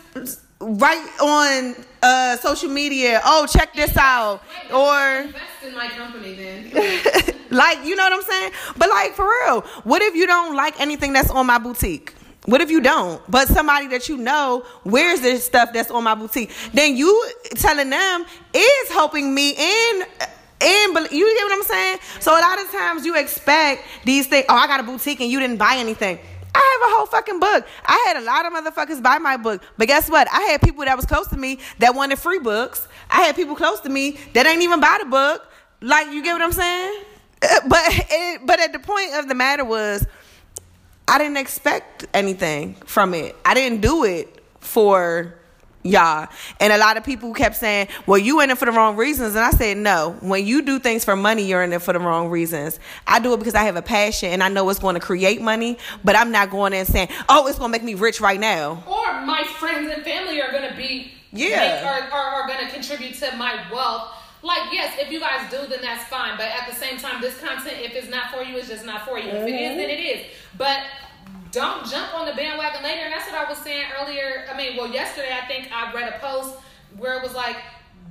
[0.60, 4.42] write on uh, social media, oh, check this out.
[4.62, 6.70] Wait, or invest in my company then.
[7.50, 8.52] like, you know what I'm saying?
[8.76, 12.14] But like for real, what if you don't like anything that's on my boutique?
[12.46, 13.22] What if you don't?
[13.30, 16.52] But somebody that you know wears this stuff that's on my boutique.
[16.72, 20.04] Then you telling them is helping me in
[20.60, 21.98] and you get what I'm saying?
[22.20, 24.46] So a lot of times you expect these things.
[24.48, 26.18] Oh, I got a boutique and you didn't buy anything.
[26.54, 27.66] I have a whole fucking book.
[27.84, 29.62] I had a lot of motherfuckers buy my book.
[29.76, 30.28] But guess what?
[30.32, 32.86] I had people that was close to me that wanted free books.
[33.10, 35.44] I had people close to me that ain't even buy the book.
[35.80, 37.02] Like you get what I'm saying?
[37.68, 40.06] But it, but at the point of the matter was
[41.06, 43.36] I didn't expect anything from it.
[43.44, 45.34] I didn't do it for
[45.82, 46.28] y'all.
[46.60, 49.34] And a lot of people kept saying, well, you in it for the wrong reasons.
[49.34, 50.16] And I said, no.
[50.20, 52.80] When you do things for money, you're in it for the wrong reasons.
[53.06, 55.42] I do it because I have a passion and I know it's going to create
[55.42, 58.40] money, but I'm not going in saying, oh, it's going to make me rich right
[58.40, 58.82] now.
[58.86, 62.66] Or my friends and family are going to be, yeah, make, are, are, are going
[62.66, 64.10] to contribute to my wealth
[64.44, 66.36] like yes if you guys do then that's fine.
[66.36, 69.06] But at the same time this content if it's not for you it's just not
[69.06, 69.28] for you.
[69.30, 69.48] Mm-hmm.
[69.48, 70.26] if it is then it is.
[70.56, 70.80] But
[71.50, 73.02] don't jump on the bandwagon later.
[73.04, 74.46] And that's what i was saying earlier.
[74.52, 76.56] I mean well yesterday i think i read a post
[76.96, 77.56] where it was like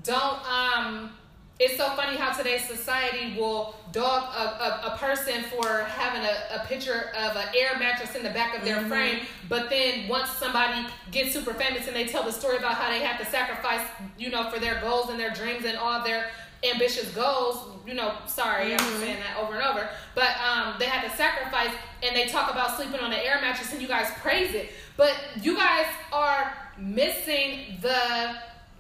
[0.03, 1.11] don't um
[1.59, 6.61] it's so funny how today's society will dog a, a, a person for having a,
[6.61, 8.89] a, picture of an air mattress in the back of their mm-hmm.
[8.89, 12.89] frame, but then once somebody gets super famous and they tell the story about how
[12.89, 13.85] they have to sacrifice,
[14.17, 16.25] you know, for their goals and their dreams and all their
[16.63, 18.83] ambitious goals, you know, sorry, mm-hmm.
[18.83, 22.51] I'm saying that over and over, but um, they had to sacrifice and they talk
[22.51, 24.71] about sleeping on an air mattress and you guys praise it.
[24.97, 28.35] But you guys are missing the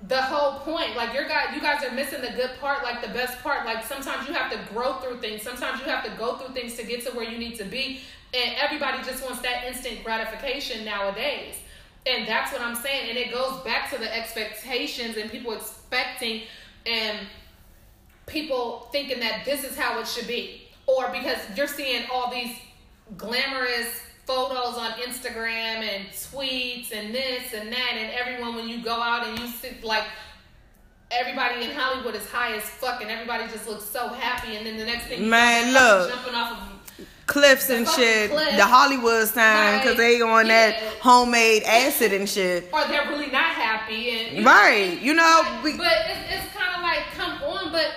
[0.07, 0.95] the whole point.
[0.95, 3.65] Like your guy, you guys are missing the good part, like the best part.
[3.65, 5.41] Like sometimes you have to grow through things.
[5.41, 8.01] Sometimes you have to go through things to get to where you need to be.
[8.33, 11.55] And everybody just wants that instant gratification nowadays.
[12.05, 13.09] And that's what I'm saying.
[13.09, 16.41] And it goes back to the expectations and people expecting
[16.85, 17.19] and
[18.25, 22.55] people thinking that this is how it should be, or because you're seeing all these
[23.17, 28.93] glamorous photos on Instagram and tweets and this and that, and everyone when you go
[28.93, 30.05] out and you sit like
[31.11, 34.77] everybody in Hollywood is high as fuck, and everybody just looks so happy, and then
[34.77, 36.09] the next thing you Man, know, look.
[36.15, 38.55] jumping off of cliffs and shit, cliff.
[38.55, 40.17] the Hollywood sign, because Right.
[40.17, 42.69] they on that homemade acid and shit.
[42.73, 46.53] or they're really not happy, and you Right, you know, Like, we- but it's, it's
[46.57, 47.87] kind of like come on, but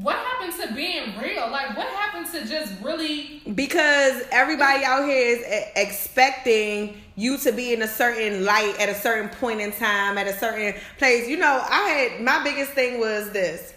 [0.00, 1.50] what happened to being real?
[1.50, 3.42] Like, what happened to just really?
[3.54, 5.44] Because everybody out here is
[5.76, 10.26] expecting you to be in a certain light at a certain point in time, at
[10.26, 11.28] a certain place.
[11.28, 13.74] You know, I had my biggest thing was this.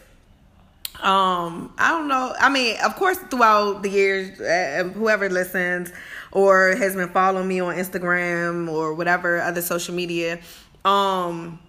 [1.02, 2.34] Um, I don't know.
[2.40, 5.92] I mean, of course, throughout the years, uh, whoever listens
[6.32, 10.40] or has been following me on Instagram or whatever other social media,
[10.86, 11.60] um,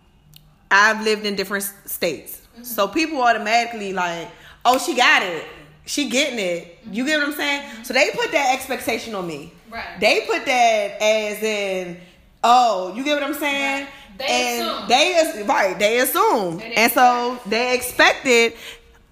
[0.71, 2.43] I've lived in different states.
[2.63, 4.29] So people automatically like,
[4.67, 5.45] oh, she got it.
[5.87, 6.79] She getting it.
[6.91, 7.63] You get what I'm saying?
[7.63, 7.83] Mm-hmm.
[7.85, 9.53] So they put that expectation on me.
[9.71, 10.01] Right.
[10.01, 11.99] They put that as in,
[12.43, 13.85] oh, you get what I'm saying?
[13.85, 13.93] Right.
[14.19, 14.89] They and assume.
[14.89, 16.59] they right, they assume.
[16.59, 18.55] They And so they expected,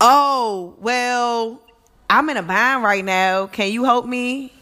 [0.00, 1.60] oh, well,
[2.08, 3.46] I'm in a bind right now.
[3.46, 4.52] Can you help me?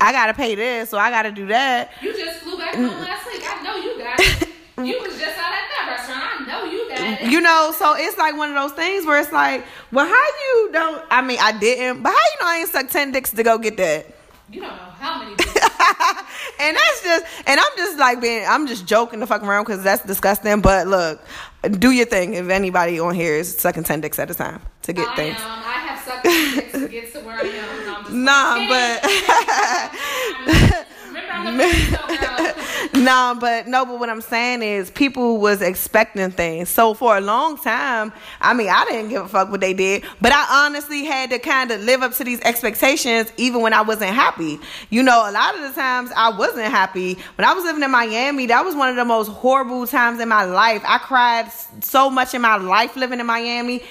[0.00, 1.92] I gotta pay this, so I gotta do that.
[2.02, 2.88] You just flew back mm.
[2.88, 3.42] home last week.
[3.44, 4.48] I know you got it.
[4.76, 5.83] You was just out at that restaurant.
[5.83, 5.83] I know
[7.10, 7.30] you got it.
[7.30, 10.70] You know, so it's like one of those things where it's like, well, how you
[10.72, 11.02] don't?
[11.10, 13.58] I mean, I didn't, but how you know I ain't suck ten dicks to go
[13.58, 14.06] get that?
[14.50, 15.36] You don't know how many.
[16.60, 19.82] And that's just, and I'm just like being, I'm just joking the fuck around because
[19.82, 20.60] that's disgusting.
[20.60, 21.20] But look,
[21.78, 22.34] do your thing.
[22.34, 25.36] If anybody on here is sucking ten dicks at a time to get I things.
[25.36, 25.42] am.
[25.42, 27.84] I have sucked dicks to get to where I am.
[27.84, 29.02] No, I'm just Nah, but
[31.06, 32.63] remember I'm the.
[32.94, 36.68] nah, but no, but what I'm saying is people was expecting things.
[36.68, 40.04] So for a long time, I mean, I didn't give a fuck what they did,
[40.20, 43.82] but I honestly had to kind of live up to these expectations even when I
[43.82, 44.58] wasn't happy.
[44.90, 47.14] You know, a lot of the times I wasn't happy.
[47.36, 50.28] When I was living in Miami, that was one of the most horrible times in
[50.28, 50.82] my life.
[50.84, 53.82] I cried so much in my life living in Miami,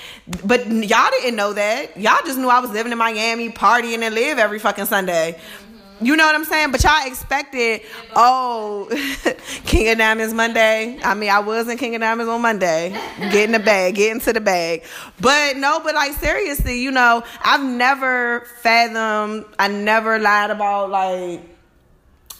[0.45, 1.97] but y'all didn't know that.
[1.97, 5.39] Y'all just knew I was living in Miami, partying and live every fucking Sunday.
[6.03, 6.71] You know what I'm saying?
[6.71, 7.81] But y'all expected,
[8.15, 8.89] oh,
[9.65, 10.99] King of Diamonds Monday.
[11.01, 12.89] I mean, I was in King of Diamonds on Monday.
[13.19, 14.83] Get in the bag, get into the bag.
[15.21, 21.41] But no, but like seriously, you know, I've never fathomed, I never lied about like,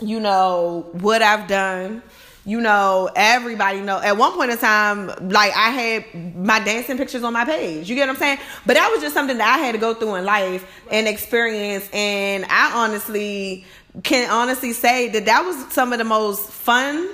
[0.02, 2.04] you know, what I've done.
[2.46, 4.00] You know, everybody know.
[4.00, 7.90] At one point in time, like I had my dancing pictures on my page.
[7.90, 8.40] You get what I'm saying?
[8.66, 11.90] But that was just something that I had to go through in life and experience.
[11.94, 13.66] And I honestly
[14.04, 17.10] can honestly say that that was some of the most fun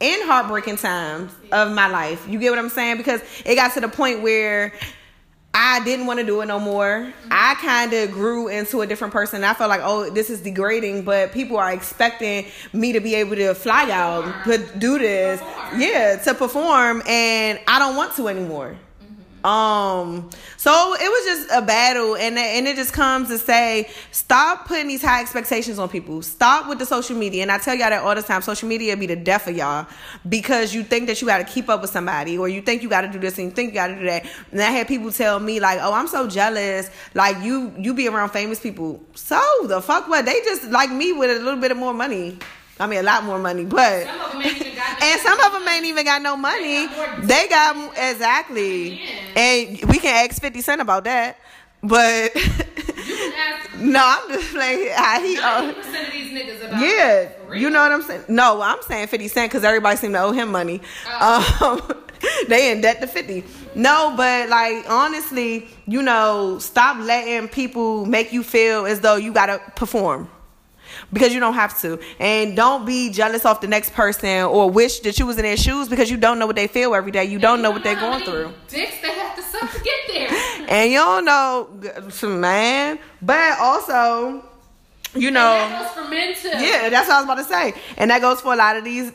[0.00, 2.26] and heartbreaking times of my life.
[2.28, 2.96] You get what I'm saying?
[2.96, 4.72] Because it got to the point where
[5.52, 7.12] I didn't want to do it no more.
[7.30, 9.42] I kind of grew into a different person.
[9.42, 13.34] I felt like, oh, this is degrading, but people are expecting me to be able
[13.36, 14.44] to fly out,
[14.78, 15.80] do this, Perform.
[15.80, 18.76] yeah, to perform, and I don't want to anymore.
[19.44, 24.66] Um, so it was just a battle, and and it just comes to say, stop
[24.66, 26.22] putting these high expectations on people.
[26.22, 28.42] Stop with the social media, and I tell y'all that all the time.
[28.42, 29.86] Social media be the death of y'all
[30.28, 32.88] because you think that you got to keep up with somebody, or you think you
[32.88, 34.26] got to do this and you think you got to do that.
[34.52, 36.90] And I had people tell me like, "Oh, I'm so jealous.
[37.14, 39.02] Like you, you be around famous people.
[39.14, 40.26] So the fuck what?
[40.26, 42.38] They just like me with a little bit of more money.
[42.80, 45.02] I mean, a lot more money, but." Some of them ain't even got.
[45.02, 46.86] And some of them ain't even got no money.
[47.22, 49.00] They got more- They got exactly,
[49.36, 51.38] and we can ask Fifty Cent about that.
[51.82, 54.90] But You can ask no, I'm just playing.
[54.94, 57.60] how he, uh, of these niggas about yeah, that, for real.
[57.62, 58.24] you know what I'm saying.
[58.28, 60.82] No, I'm saying Fifty Cent because everybody seem to owe him money.
[61.06, 61.80] Oh.
[61.90, 62.04] Um,
[62.48, 63.44] they in debt to Fifty.
[63.74, 69.32] No, but like honestly, you know, stop letting people make you feel as though you
[69.32, 70.28] gotta perform
[71.12, 71.98] because you don't have to.
[72.18, 75.56] And don't be jealous off the next person or wish that you was in their
[75.56, 77.24] shoes because you don't know what they feel every day.
[77.24, 78.52] You don't know what they're going through.
[78.68, 80.28] Dicks they have to suck to get there.
[80.70, 81.68] And you don't know,
[82.28, 83.00] man.
[83.20, 84.44] But also,
[85.16, 86.48] you know, that goes for men too.
[86.48, 87.74] yeah, that's what I was about to say.
[87.96, 89.12] And that goes for a lot of these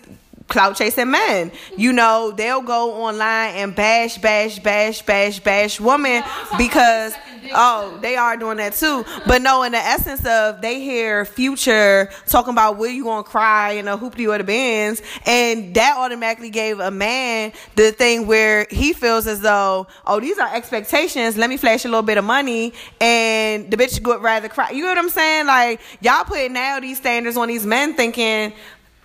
[0.48, 1.52] clout chasing men.
[1.78, 7.22] You know, they'll go online and bash, bash, bash, bash, bash women No, because about
[7.24, 9.06] sucking dick, oh, they are doing that too.
[9.26, 13.72] But no, in the essence of they hear future talking about where you gonna cry
[13.72, 18.68] in a hoopty or the bands, and that automatically gave a man the thing where
[18.70, 21.38] he feels as though, oh, these are expectations.
[21.38, 24.72] Let me flash a little bit of money, and the bitch would rather cry.
[24.72, 25.48] You know what I'm saying?
[25.48, 28.54] Like y'all putting now these standards on these men, thinking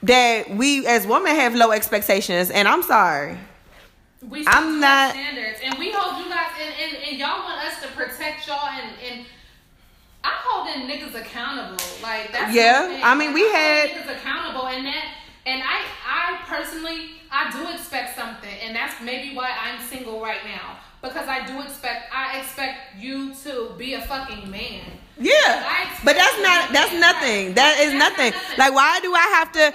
[0.02, 3.38] that we as women have low expectations, and I'm sorry.
[4.28, 7.80] We I'm not- standards, and we hold you guys, and, and, and y'all want us
[7.82, 9.26] to protect y'all, and and
[10.22, 11.82] I'm holding niggas accountable.
[12.02, 13.00] Like that's Yeah.
[13.02, 15.04] I mean, we I'm had- niggas accountable, and that,
[15.46, 20.44] and I, I personally, I do expect something, and that's maybe why I'm single right
[20.44, 24.82] now because I do expect, I expect you to be a fucking man.
[25.18, 27.52] Yeah, but that's not that's nothing.
[27.54, 28.32] That is That's nothing.
[28.32, 28.58] nothing.
[28.58, 29.74] Like, why do I have to?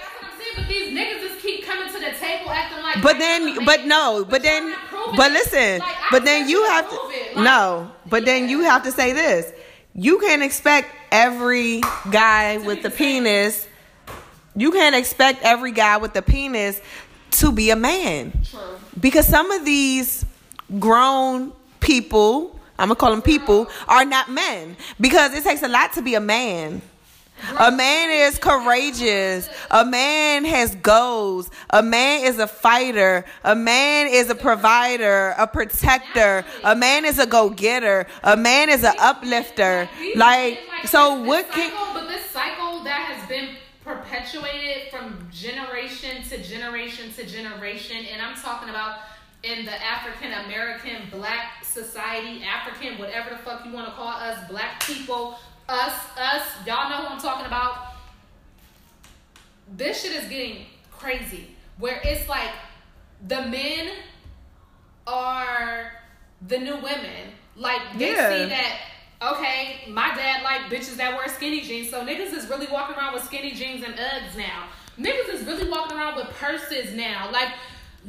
[0.56, 3.02] That's what I'm saying, but these niggas just keep coming to the table acting like.
[3.02, 4.74] But then, but no, but y'all then,
[5.16, 6.96] but listen, Like, but then you have to.
[6.96, 9.52] Like, no, but then you have to say this.
[9.94, 11.80] You can't expect every
[12.10, 13.66] guy with the penis.
[14.54, 16.80] You can't expect every guy with the penis
[17.32, 18.60] to be a man True.
[18.98, 20.24] because some of these
[20.78, 25.92] grown people, I'm gonna call them people, are not men because it takes a lot
[25.94, 26.80] to be a man.
[27.58, 29.48] A man is courageous.
[29.70, 31.50] A man has goals.
[31.70, 33.24] A man is a fighter.
[33.44, 36.44] A man is a provider, a protector.
[36.64, 38.06] A man is a go-getter.
[38.22, 39.88] A man is an uplifter.
[40.14, 47.12] Like, so what can but this cycle that has been perpetuated from generation to generation
[47.12, 48.98] to generation, and I'm talking about
[49.42, 54.48] in the African American black society, African, whatever the fuck you want to call us,
[54.48, 55.38] black people,
[55.68, 57.94] us, us, y'all know who I'm talking about.
[59.76, 61.56] This shit is getting crazy.
[61.78, 62.50] Where it's like
[63.26, 63.90] the men
[65.06, 65.92] are
[66.46, 67.32] the new women.
[67.56, 68.28] Like they Yeah.
[68.30, 68.78] see that
[69.22, 73.14] okay, my dad like bitches that wear skinny jeans, so niggas is really walking around
[73.14, 74.68] with skinny jeans and Uggs now.
[74.98, 77.30] Niggas is really walking around with purses now.
[77.32, 77.48] Like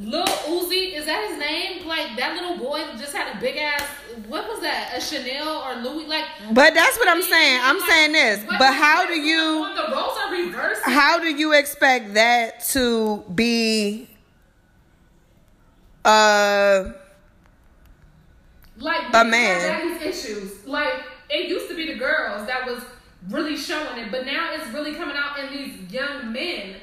[0.00, 1.86] Lil Uzi, is that his name?
[1.86, 3.82] Like that little boy just had a big ass.
[4.28, 4.92] What was that?
[4.96, 6.06] A Chanel or Louis?
[6.06, 7.60] Like, But that's what I'm saying.
[7.62, 8.44] I'm like, saying this.
[8.58, 10.82] But how do you the roles are reversed.
[10.84, 14.08] how do you expect that to be
[16.04, 16.92] uh
[18.78, 20.00] Like A man.
[20.00, 20.64] issues.
[20.66, 20.94] Like
[21.28, 22.82] it used to be the girls that was
[23.28, 26.76] really showing it, but now it's really coming out in these young men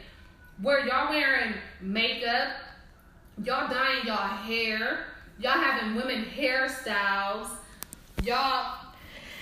[0.62, 2.50] where y'all wearing makeup,
[3.44, 5.06] y'all dyeing y'all hair,
[5.40, 7.50] y'all having women hairstyles,
[8.24, 8.78] y'all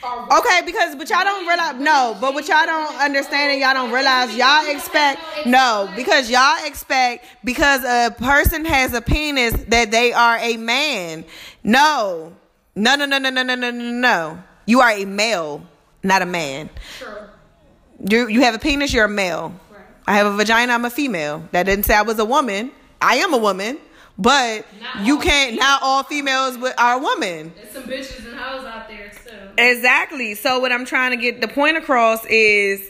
[0.03, 3.73] are Okay, because but y'all don't realize no, but what y'all don't understand and y'all
[3.73, 9.91] don't realize y'all expect no, because y'all expect because a person has a penis that
[9.91, 11.25] they are a man.
[11.63, 12.33] No.
[12.75, 14.43] No, no, no, no, no, no, no, no, no.
[14.65, 15.63] You are a male,
[16.01, 16.69] not a man.
[16.97, 17.17] True.
[18.09, 19.53] You you have a penis, you're a male.
[19.71, 19.85] Right.
[20.07, 21.47] I have a vagina, I'm a female.
[21.51, 22.71] That didn't say I was a woman.
[23.03, 23.77] I am a woman,
[24.17, 27.53] but Not you can't not all females are women.
[27.55, 29.61] There's some bitches and hoes out there too.
[29.61, 30.35] Exactly.
[30.35, 32.89] So what I'm trying to get the point across is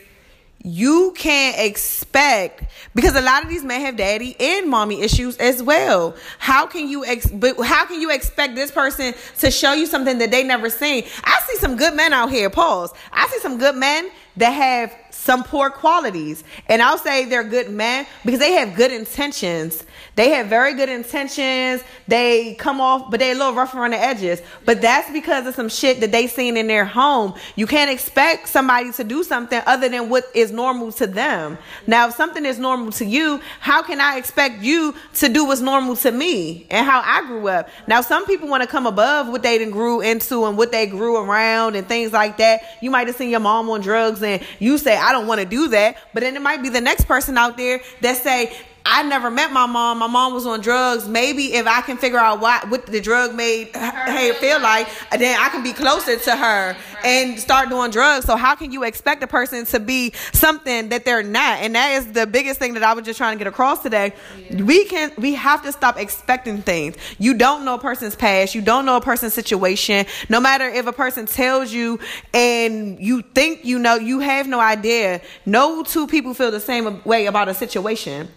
[0.65, 2.63] you can't expect
[2.95, 6.15] because a lot of these men have daddy and mommy issues as well.
[6.39, 10.19] How can you ex- but how can you expect this person to show you something
[10.19, 11.03] that they never seen?
[11.25, 12.49] I see some good men out here.
[12.49, 12.93] Pause.
[13.11, 16.43] I see some good men that have some poor qualities.
[16.67, 19.85] And I'll say they're good men because they have good intentions.
[20.15, 21.83] They have very good intentions.
[22.07, 24.41] They come off, but they're a little rough around the edges.
[24.65, 27.35] But that's because of some shit that they seen in their home.
[27.55, 31.57] You can't expect somebody to do something other than what is normal to them.
[31.87, 35.61] Now, if something is normal to you, how can I expect you to do what's
[35.61, 37.69] normal to me and how I grew up?
[37.87, 41.17] Now, some people want to come above what they grew into and what they grew
[41.17, 42.61] around and things like that.
[42.81, 45.45] You might have seen your mom on drugs and you say, I don't want to
[45.45, 45.97] do that.
[46.13, 48.55] But then it might be the next person out there that say,
[48.85, 49.99] I never met my mom.
[49.99, 51.07] My mom was on drugs.
[51.07, 54.87] Maybe if I can figure out what what the drug made her, her feel like,
[55.17, 58.25] then I can be closer to her and start doing drugs.
[58.25, 61.59] So how can you expect a person to be something that they're not?
[61.59, 64.13] And that is the biggest thing that I was just trying to get across today.
[64.51, 66.97] We can we have to stop expecting things.
[67.19, 68.53] You don't know a person's past.
[68.53, 70.05] You don't know a person's situation.
[70.27, 71.99] No matter if a person tells you
[72.33, 75.21] and you think you know, you have no idea.
[75.45, 78.27] No two people feel the same way about a situation.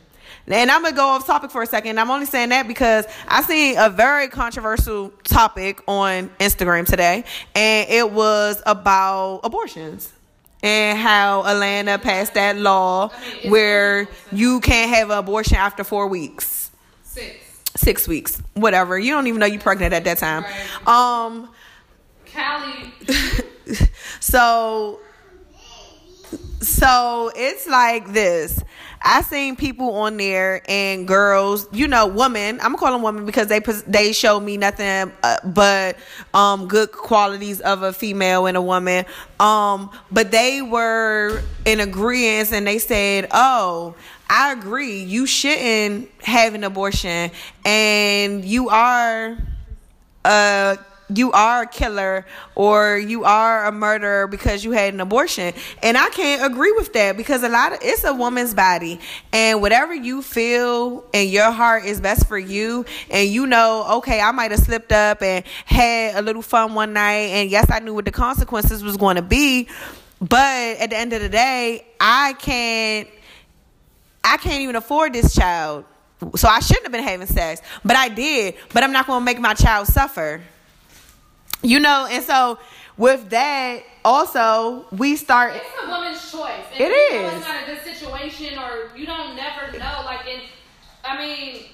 [0.49, 1.99] And I'm gonna go off topic for a second.
[1.99, 7.25] I'm only saying that because I seen a very controversial topic on Instagram today,
[7.55, 10.13] and it was about abortions
[10.63, 15.83] and how Atlanta passed that law I mean, where you can't have an abortion after
[15.85, 16.71] four weeks,
[17.03, 17.63] Six.
[17.75, 18.99] six weeks, whatever.
[18.99, 20.45] You don't even know you're pregnant at that time.
[20.45, 20.89] Right.
[20.89, 21.51] Um.
[22.33, 22.93] Callie.
[24.21, 25.01] so
[26.61, 28.61] so it's like this
[29.03, 33.27] i seen people on there and girls you know women i'm gonna call them women
[33.27, 35.97] because they they show me nothing uh, but
[36.35, 39.05] um good qualities of a female and a woman
[39.41, 43.95] um but they were in agreement and they said oh
[44.29, 45.03] I agree.
[45.03, 47.31] You shouldn't have an abortion,
[47.65, 49.39] and you are
[50.25, 50.79] a
[51.15, 55.55] you are a killer or you are a murderer because you had an abortion.
[55.83, 59.01] And I can't agree with that because a lot of it's a woman's body
[59.33, 64.21] and whatever you feel in your heart is best for you and you know, okay,
[64.21, 67.79] I might have slipped up and had a little fun one night and yes, I
[67.79, 69.69] knew what the consequences was going to be,
[70.21, 73.09] but at the end of the day, I can't
[74.25, 75.85] I can't even afford this child.
[76.35, 78.55] So I shouldn't have been having sex, but I did.
[78.73, 80.41] But I'm not going to make my child suffer.
[81.67, 82.61] You know, and so
[82.97, 85.57] with that, also we start.
[85.57, 86.65] It's a woman's choice.
[86.79, 87.33] It you is.
[87.33, 90.03] Know it's not a good situation, or you don't never know.
[90.05, 90.43] Like, in,
[91.05, 91.65] I mean.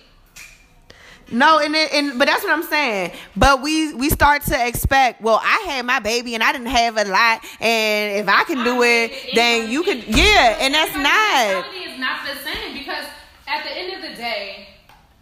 [1.31, 3.13] No, and it, and but that's what I'm saying.
[3.37, 5.21] But we we start to expect.
[5.21, 8.65] Well, I had my baby and I didn't have a lot, and if I can
[8.65, 10.03] do it, then you can.
[10.07, 11.75] Yeah, and that's not.
[11.75, 13.05] Is not the same because
[13.47, 14.69] at the end of the day,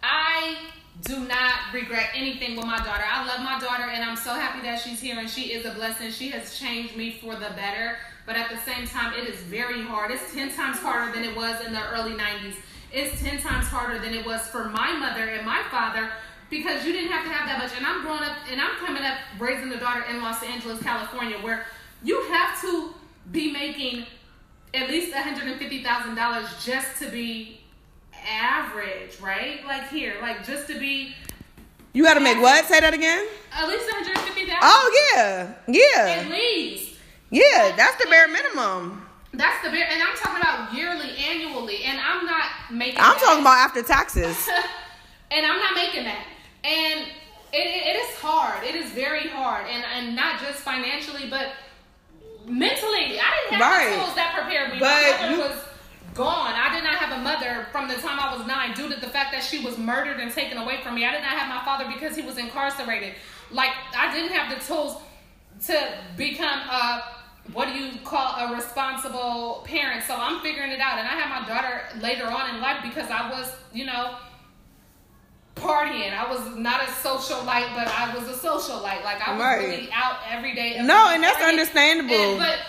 [0.01, 0.55] I
[1.01, 3.03] do not regret anything with my daughter.
[3.09, 5.71] I love my daughter and I'm so happy that she's here and she is a
[5.71, 6.11] blessing.
[6.11, 7.97] She has changed me for the better.
[8.25, 10.11] But at the same time, it is very hard.
[10.11, 12.55] It's 10 times harder than it was in the early 90s.
[12.91, 16.11] It's 10 times harder than it was for my mother and my father
[16.49, 17.71] because you didn't have to have that much.
[17.75, 21.37] And I'm growing up and I'm coming up raising a daughter in Los Angeles, California,
[21.37, 21.65] where
[22.03, 22.93] you have to
[23.31, 24.05] be making
[24.73, 27.60] at least $150,000 just to be
[28.27, 29.65] average, right?
[29.65, 31.15] Like here, like just to be.
[31.93, 32.65] You got to make what?
[32.65, 33.27] Say that again.
[33.53, 34.59] At least one hundred fifty thousand.
[34.63, 36.21] Oh yeah, yeah.
[36.21, 36.97] At least.
[37.29, 39.07] Yeah, that's the bare minimum.
[39.33, 42.99] That's the bare, and I'm talking about yearly, annually, and I'm not making.
[42.99, 43.21] I'm that.
[43.23, 44.49] talking about after taxes.
[45.31, 46.25] and I'm not making that,
[46.63, 47.07] and
[47.53, 48.63] it, it, it is hard.
[48.65, 51.53] It is very hard, and and not just financially, but
[52.45, 53.19] mentally.
[53.19, 53.89] I didn't have right.
[53.91, 54.79] the tools that prepared me.
[54.79, 55.63] But My mother you, was
[56.13, 56.53] gone.
[56.53, 59.07] I did not have a mother from the time I was nine due to the
[59.07, 61.05] fact that she was murdered and taken away from me.
[61.05, 63.13] I did not have my father because he was incarcerated.
[63.51, 65.01] Like, I didn't have the tools
[65.67, 67.03] to become a,
[67.53, 70.03] what do you call a responsible parent.
[70.03, 70.99] So I'm figuring it out.
[70.99, 74.15] And I had my daughter later on in life because I was, you know,
[75.55, 76.13] partying.
[76.13, 79.03] I was not a socialite, but I was a socialite.
[79.03, 79.67] Like, I was right.
[79.67, 80.75] really out every day.
[80.75, 81.49] Every no, and that's partying.
[81.49, 82.15] understandable.
[82.15, 82.59] And, but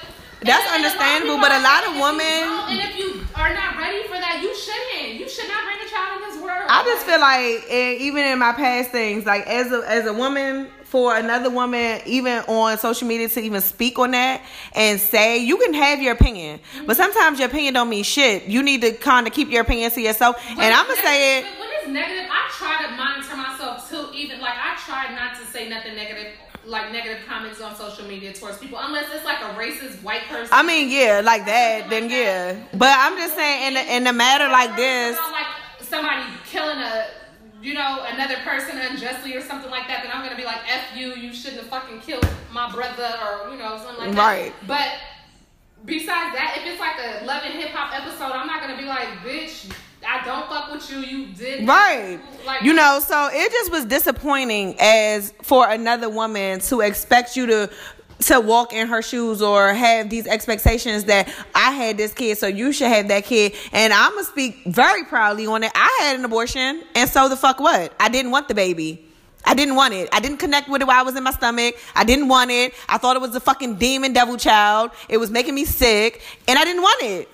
[0.45, 2.43] that's and, understandable, and but a lot of women.
[2.70, 5.20] and if you are not ready for that, you shouldn't.
[5.20, 6.66] You should not bring a child in this world.
[6.68, 7.70] I just feel like
[8.01, 12.40] even in my past things, like as a as a woman for another woman, even
[12.40, 14.43] on social media to even speak on that
[14.74, 16.86] and say you can have your opinion, mm-hmm.
[16.86, 18.45] but sometimes your opinion don't mean shit.
[18.45, 20.36] You need to kind of keep your opinion to yourself.
[20.49, 21.45] When and I'm gonna say it.
[21.59, 24.09] When it's negative, I try to monitor myself too.
[24.14, 26.34] Even like I try not to say nothing negative,
[26.66, 30.48] like negative comments on social media towards people, unless it's like a racist white person.
[30.52, 32.52] I mean, yeah, like that, then like yeah.
[32.52, 32.78] that.
[32.78, 35.46] But I'm just saying, in a, in a matter like this, About, like
[35.80, 37.06] somebody killing a,
[37.60, 40.96] you know, another person unjustly or something like that, then I'm gonna be like, "F
[40.96, 41.14] you!
[41.14, 44.18] You shouldn't have fucking killed my brother," or you know, something like that.
[44.18, 44.54] Right.
[44.66, 44.88] But
[45.84, 48.86] besides that, if it's like a love and hip hop episode, I'm not gonna be
[48.86, 49.72] like, "Bitch,
[50.07, 50.98] I don't fuck with you.
[50.98, 52.18] You did Right.
[52.44, 57.46] Like You know, so it just was disappointing as for another woman to expect you
[57.46, 57.70] to
[58.22, 62.46] to walk in her shoes or have these expectations that I had this kid, so
[62.46, 63.55] you should have that kid.
[63.72, 65.72] And I'm gonna speak very proudly on it.
[65.74, 67.92] I had an abortion, and so the fuck what?
[67.98, 69.05] I didn't want the baby.
[69.44, 70.09] I didn't want it.
[70.12, 71.74] I didn't connect with it while I was in my stomach.
[71.96, 72.74] I didn't want it.
[72.88, 74.92] I thought it was a fucking demon devil child.
[75.09, 77.28] It was making me sick, and I didn't want it.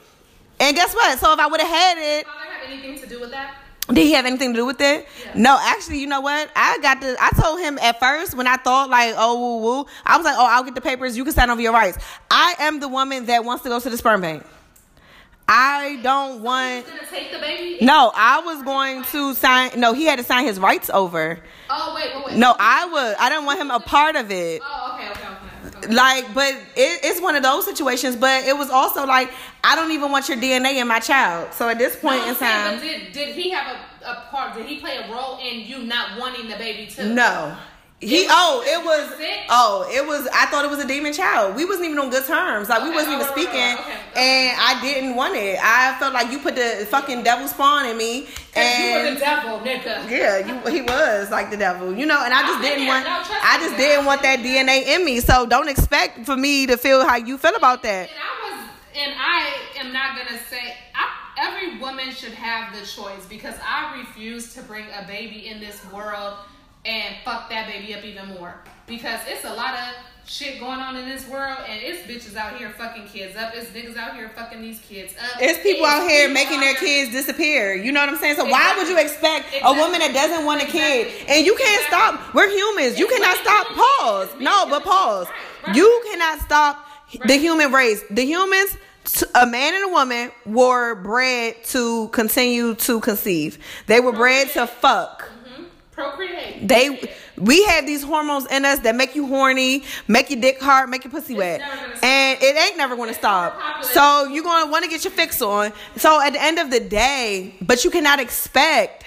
[0.60, 1.18] And guess what?
[1.18, 2.26] So if I would have had it,
[2.68, 3.54] anything to do with that?
[3.88, 5.06] did he have anything to do with it?
[5.24, 5.32] Yeah.
[5.34, 6.50] No, actually, you know what?
[6.54, 7.16] I got the.
[7.18, 9.86] I told him at first when I thought like, oh, woo, woo.
[10.04, 11.16] I was like, oh, I'll get the papers.
[11.16, 11.98] You can sign over your rights.
[12.30, 14.44] I am the woman that wants to go to the sperm bank.
[15.50, 16.84] I don't want.
[16.84, 17.78] He's gonna take the baby.
[17.84, 19.80] No, I was going to sign.
[19.80, 21.38] No, he had to sign his rights over.
[21.70, 22.36] Oh wait, wait, wait.
[22.36, 23.16] No, I would.
[23.16, 24.60] I didn't want him a part of it.
[24.62, 25.37] Oh, okay, okay, okay.
[25.88, 28.16] Like, but it, it's one of those situations.
[28.16, 29.30] But it was also like,
[29.64, 31.52] I don't even want your DNA in my child.
[31.54, 34.54] So at this point No, in saying, time, did, did he have a, a part?
[34.56, 37.14] Did he play a role in you not wanting the baby too?
[37.14, 37.56] No.
[38.00, 39.40] He It oh it was sick?
[39.50, 41.56] oh it was I thought it was a demon child.
[41.56, 42.68] We wasn't even on good terms.
[42.68, 43.76] Like we Okay, wasn't even oh, speaking, right,
[44.14, 45.58] okay, and I didn't want it.
[45.60, 49.16] I felt like you put the fucking devil spawn in me, 'Cause you were and
[49.16, 50.08] the devil, nigga.
[50.08, 52.22] yeah, you, he was like the devil, you know.
[52.24, 53.10] And I just I've didn't want No,
[53.42, 53.80] I just man.
[53.80, 55.18] didn't want that DNA in me.
[55.18, 58.10] So don't expect for me to feel how you feel about that.
[58.10, 60.76] And I was, and I am not gonna say.
[60.94, 61.08] I,
[61.48, 65.80] every woman should have the choice because I refuse to bring a baby in this
[65.92, 66.34] world
[66.84, 68.54] and fuck that baby up even more
[68.86, 69.94] because it's a lot of
[70.26, 73.52] shit going on in this world, and it's bitches out here fucking kids up.
[73.54, 75.40] It's niggas out here fucking these kids up.
[75.40, 77.74] It's people out here people making out their here- kids disappear.
[77.74, 78.36] You know what I'm saying?
[78.36, 81.06] So why would you expect a woman that doesn't want a kid?
[81.06, 81.34] Exactly.
[81.36, 82.18] And you can't Exactly.
[82.20, 82.34] stop.
[82.34, 82.98] We're humans.
[82.98, 83.66] You It's cannot stop.
[83.68, 84.28] Pause.
[84.40, 85.26] No, but pause.
[85.28, 85.76] Right, right.
[85.76, 86.86] You cannot stop
[87.24, 88.02] the human race.
[88.10, 88.76] The humans.
[89.34, 93.58] A man and a woman were bred to continue to conceive.
[93.86, 95.26] They were bred to fuck.
[95.98, 96.66] Procreate.
[96.66, 100.88] They we have these hormones in us that make you horny, make your dick hard,
[100.88, 101.60] make your pussy wet.
[101.60, 102.04] gonna stop.
[102.04, 103.84] And it ain't never gonna stop.
[103.84, 105.72] So you're gonna wanna get your fix on.
[105.96, 109.04] So at the end of the day, but you cannot expect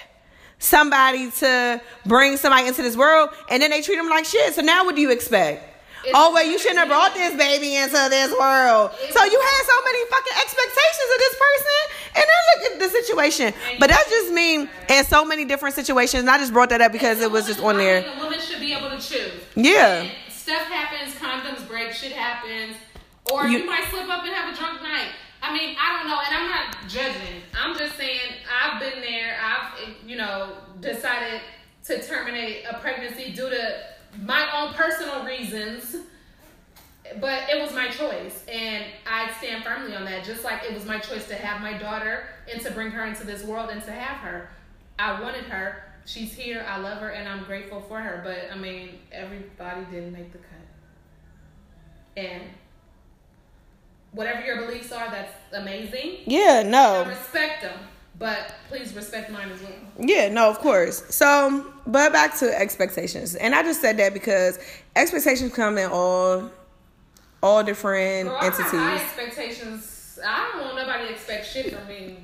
[0.59, 4.53] somebody to bring somebody into this world and then they treat them like shit.
[4.53, 5.70] So now what do you expect?
[6.03, 8.91] It's- oh well, you shouldn't have brought this baby into this world.
[9.11, 11.79] So you had so many fucking expectations of this person,
[12.15, 13.53] and then look at the situation.
[13.79, 16.21] But that's just me in so many different situations.
[16.21, 18.03] And I just brought that up because it was just on there.
[18.05, 19.33] A woman should be able to choose.
[19.55, 20.01] Yeah.
[20.01, 22.75] And stuff happens, condoms break, shit happens,
[23.31, 25.09] or You- you, might slip up and have a drunk night.
[25.43, 27.41] I mean, I don't know, and I'm not judging.
[27.59, 28.19] I'm just saying
[28.63, 29.37] I've been there.
[29.43, 31.41] I've, you know, decided
[31.85, 33.75] to terminate a pregnancy due to
[34.19, 35.95] my own personal reasons.
[37.19, 40.23] But it was my choice, and I stand firmly on that.
[40.23, 43.25] Just like it was my choice to have my daughter and to bring her into
[43.25, 44.49] this world and to have her.
[44.97, 45.83] I wanted her.
[46.05, 46.65] She's here.
[46.65, 48.21] I love her, and I'm grateful for her.
[48.23, 50.47] But I mean, everybody didn't make the cut.
[52.15, 52.43] And
[54.11, 56.19] whatever your beliefs are, that's amazing.
[56.25, 57.03] Yeah, no.
[57.03, 57.77] I respect them,
[58.21, 59.71] but please respect mine as well.
[59.97, 61.03] Yeah, no, of course.
[61.13, 63.33] So, but back to expectations.
[63.33, 64.59] And I just said that because
[64.95, 66.51] expectations come in all
[67.41, 69.01] all different Girl, I entities.
[69.01, 70.19] expectations.
[70.23, 72.17] I don't want nobody to expect shit from me.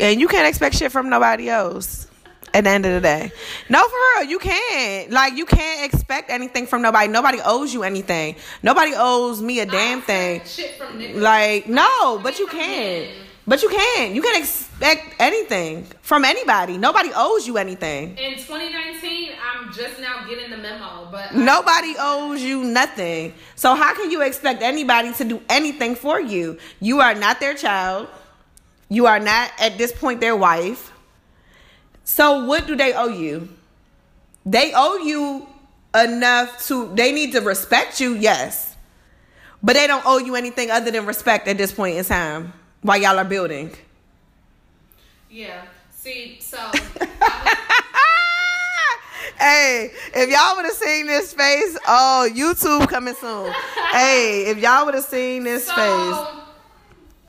[0.00, 2.08] And you can't expect shit from nobody else.
[2.52, 3.32] At the end of the day,
[3.68, 5.10] no, for real, you can't.
[5.10, 7.08] Like, you can't expect anything from nobody.
[7.08, 8.36] Nobody owes you anything.
[8.62, 10.40] Nobody owes me a damn I thing.
[10.44, 11.20] Shit from niggas.
[11.20, 13.08] Like, no, but you can.
[13.46, 14.14] But you can.
[14.14, 16.78] You can expect anything from anybody.
[16.78, 18.16] Nobody owes you anything.
[18.16, 23.34] In 2019, I'm just now getting the memo, but Nobody owes you nothing.
[23.54, 26.58] So how can you expect anybody to do anything for you?
[26.80, 28.08] You are not their child.
[28.88, 30.92] You are not at this point their wife.
[32.04, 33.50] So what do they owe you?
[34.46, 35.46] They owe you
[35.94, 38.74] enough to they need to respect you, yes.
[39.62, 42.52] But they don't owe you anything other than respect at this point in time
[42.84, 43.70] while y'all are building.
[45.30, 45.62] yeah.
[45.90, 46.58] See, so
[49.38, 53.50] hey, if y'all would have seen this face, oh, YouTube coming soon.
[53.92, 56.42] hey, if y'all would have seen this so face.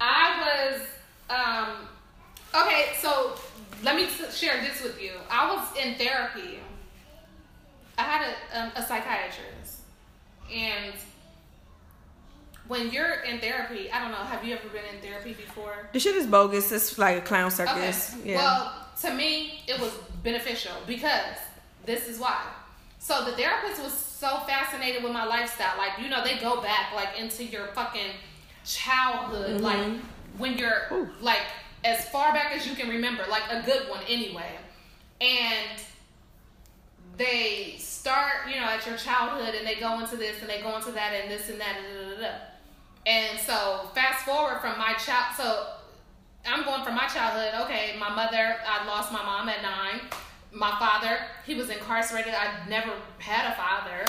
[0.02, 0.82] I was
[1.30, 1.88] um
[2.66, 2.88] okay.
[3.02, 3.36] So
[3.82, 5.14] let me t- share this with you.
[5.32, 6.60] I was in therapy.
[7.98, 9.80] I had a um, a psychiatrist,
[10.54, 10.94] and
[12.68, 14.18] when you're in therapy, I don't know.
[14.18, 15.90] Have you ever been in therapy before?
[15.94, 16.72] The shit is bogus.
[16.72, 18.16] It's like a clown circus.
[18.20, 18.32] Okay.
[18.32, 18.38] Yeah.
[18.38, 19.92] Well, to me, it was
[20.24, 21.38] beneficial because
[21.86, 22.42] this is why.
[23.00, 25.78] So the therapist was so fascinated with my lifestyle.
[25.78, 28.12] Like, you know, they go back like into your fucking
[28.66, 30.00] childhood, like
[30.38, 30.96] when you're Mm-hmm.
[30.96, 31.10] Ooh.
[31.22, 31.44] like
[31.84, 34.58] as far back as you can remember, like a good one anyway.
[35.22, 35.80] And
[37.18, 40.76] they start, you know, at your childhood and they go into this and they go
[40.76, 42.38] into that and this and that and da, da, da, da.
[43.06, 45.68] And so fast forward from my child so
[46.48, 50.02] I'm going from my childhood, okay, my mother, I lost my mom at nine.
[50.52, 52.34] My father, he was incarcerated.
[52.34, 54.06] I never had a father.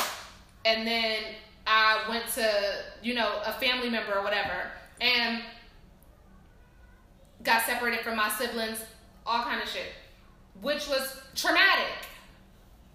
[0.65, 1.23] And then
[1.67, 4.71] I went to, you know, a family member or whatever.
[5.01, 5.43] And
[7.43, 8.85] got separated from my siblings,
[9.25, 9.93] all kind of shit.
[10.61, 11.93] Which was traumatic,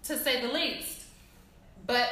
[0.04, 1.04] to say the least.
[1.86, 2.08] But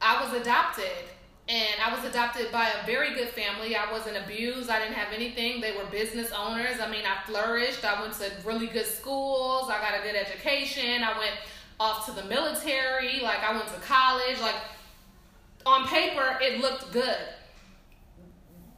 [0.00, 1.04] I was adopted.
[1.46, 3.76] And I was adopted by a very good family.
[3.76, 4.70] I wasn't abused.
[4.70, 5.60] I didn't have anything.
[5.60, 6.80] They were business owners.
[6.80, 7.84] I mean, I flourished.
[7.84, 9.68] I went to really good schools.
[9.68, 11.02] I got a good education.
[11.02, 11.34] I went
[11.78, 13.20] off to the military.
[13.20, 14.40] Like, I went to college.
[14.40, 14.54] Like,
[15.66, 17.18] on paper, it looked good.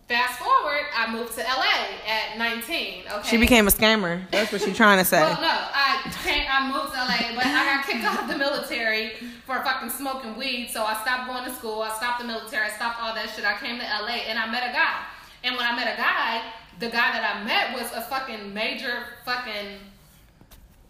[0.08, 3.04] Fast forward, I moved to LA at 19.
[3.10, 3.28] Okay.
[3.28, 4.22] she became a scammer.
[4.30, 5.20] That's what she's trying to say.
[5.20, 8.38] Well, no, I came, I moved to LA, but I got kicked out of the
[8.38, 10.70] military for fucking smoking weed.
[10.72, 11.82] So I stopped going to school.
[11.82, 12.66] I stopped the military.
[12.66, 13.44] I stopped all that shit.
[13.44, 15.02] I came to LA and I met a guy.
[15.42, 16.42] And when I met a guy,
[16.78, 19.78] the guy that I met was a fucking major fucking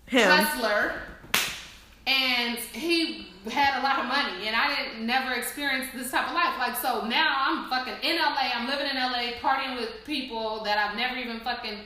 [0.07, 0.31] Him.
[0.31, 0.93] hustler,
[2.07, 6.35] and he had a lot of money, and I didn't never experience this type of
[6.35, 6.59] life.
[6.59, 8.51] Like so now, I'm fucking in LA.
[8.55, 11.79] I'm living in LA, partying with people that I've never even fucking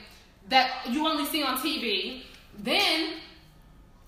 [0.49, 2.23] that you only see on TV.
[2.57, 3.13] Then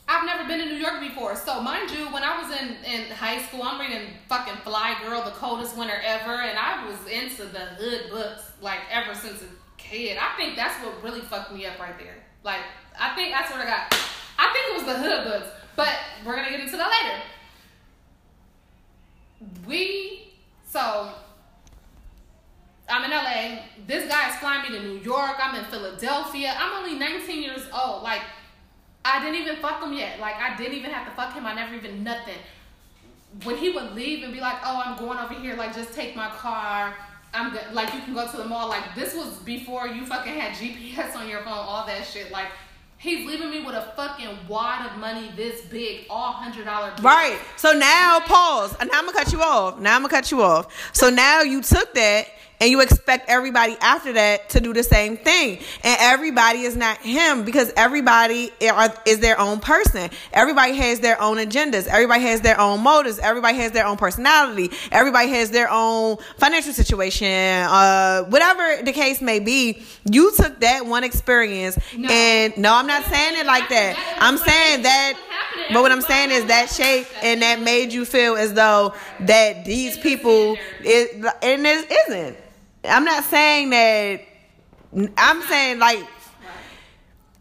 [0.08, 1.36] I've never been to New York before.
[1.36, 5.24] So mind you, when I was in, in high school, I'm reading fucking Flyy Girl,
[5.24, 9.48] the coldest winter ever, and I was into the hood books like ever since a
[9.78, 10.18] kid.
[10.20, 12.16] I think that's what really fucked me up right there.
[12.44, 12.62] Like
[13.00, 13.94] I think I sort of got.
[14.38, 15.94] I think it was the hood books, but
[16.26, 17.22] we're gonna get into that later.
[19.68, 20.34] We
[20.66, 21.14] so
[22.90, 23.64] I'm in LA.
[23.88, 25.36] This guy is flying me to New York.
[25.40, 26.54] I'm in Philadelphia.
[26.58, 28.04] I'm only 19 years old.
[28.04, 28.22] Like
[29.06, 30.20] I didn't even fuck him yet.
[30.20, 31.46] Like I didn't even have to fuck him.
[31.46, 32.38] I never even nothing.
[33.44, 35.56] When he would leave and be like, "Oh, I'm going over here.
[35.56, 36.96] Like, just take my car.
[37.34, 37.64] I'm good.
[37.74, 41.16] Like, you can go to the mall." Like, this was before you fucking had GPS
[41.16, 41.54] on your phone.
[41.54, 42.32] All that shit.
[42.32, 42.50] Like,
[43.04, 46.94] he's leaving me with a fucking wad of money this big, all hundred dollar.
[47.02, 47.38] Right.
[47.58, 48.76] So now, pause.
[48.80, 49.78] And now I'm gonna cut you off.
[49.80, 50.68] Now I'm gonna cut you off.
[50.94, 52.28] So now you took that
[52.64, 55.58] and you expect everybody after that to do the same thing.
[55.84, 58.52] And everybody is not him because everybody
[59.06, 60.10] is their own person.
[60.32, 61.88] Everybody has their own agendas.
[61.88, 63.20] Everybody has their own motives.
[63.20, 64.72] Everybody has their own personality.
[64.94, 67.28] Everybody has their own financial situation.
[67.28, 72.08] Uh, whatever the case may be, you took that one experience no.
[72.10, 74.18] and no, I'm not saying it like that.
[74.22, 75.20] I'm saying that,
[75.74, 79.66] but what I'm saying is that shape and that made you feel as though that
[79.66, 82.38] these people, it, and it isn't.
[82.84, 84.22] I'm not saying that.
[85.18, 86.08] I'm saying like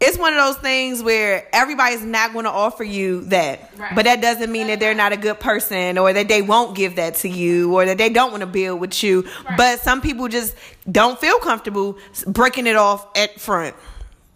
[0.02, 3.70] it's one of those things where everybody's not going to offer you that.
[3.76, 3.94] Right.
[3.94, 6.96] But that doesn't mean that they're not a good person or that they won't give
[6.96, 9.22] that to you or that they don't want to build with you.
[9.22, 9.56] Right.
[9.56, 10.56] But some people just
[10.90, 13.76] don't feel comfortable breaking it off at front.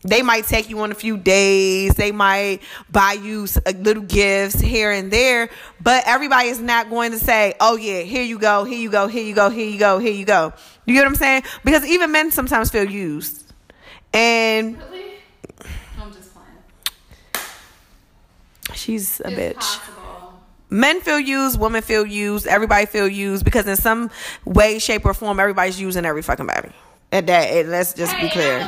[0.03, 1.95] They might take you on a few days.
[1.95, 5.49] They might buy you uh, little gifts here and there,
[5.83, 9.09] but everybody is not going to say, "Oh yeah, here you go, here you go,
[9.09, 10.53] here you go, here you go, here you go."
[10.87, 11.43] You get what I'm saying?
[11.65, 13.53] Because even men sometimes feel used,
[14.15, 15.05] and really?
[15.99, 17.47] I'm just playing.
[18.75, 19.55] She's a it's bitch.
[19.57, 20.41] Possible.
[20.71, 24.11] Men feel used, women feel used, everybody feel used because in some
[24.45, 26.71] way, shape, or form, everybody's using every fucking body.
[27.13, 28.59] And that, and let's just hey, be clear.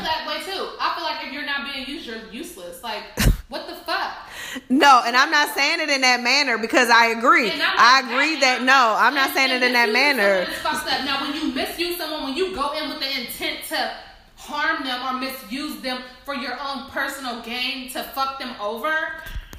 [4.70, 7.50] No, and I'm not saying it in that manner because I agree.
[7.50, 10.46] I agree that no, I'm not saying it in that manner.
[11.04, 13.94] Now, when you misuse someone, when you go in with the intent to
[14.36, 18.94] harm them or misuse them for your own personal gain to fuck them over,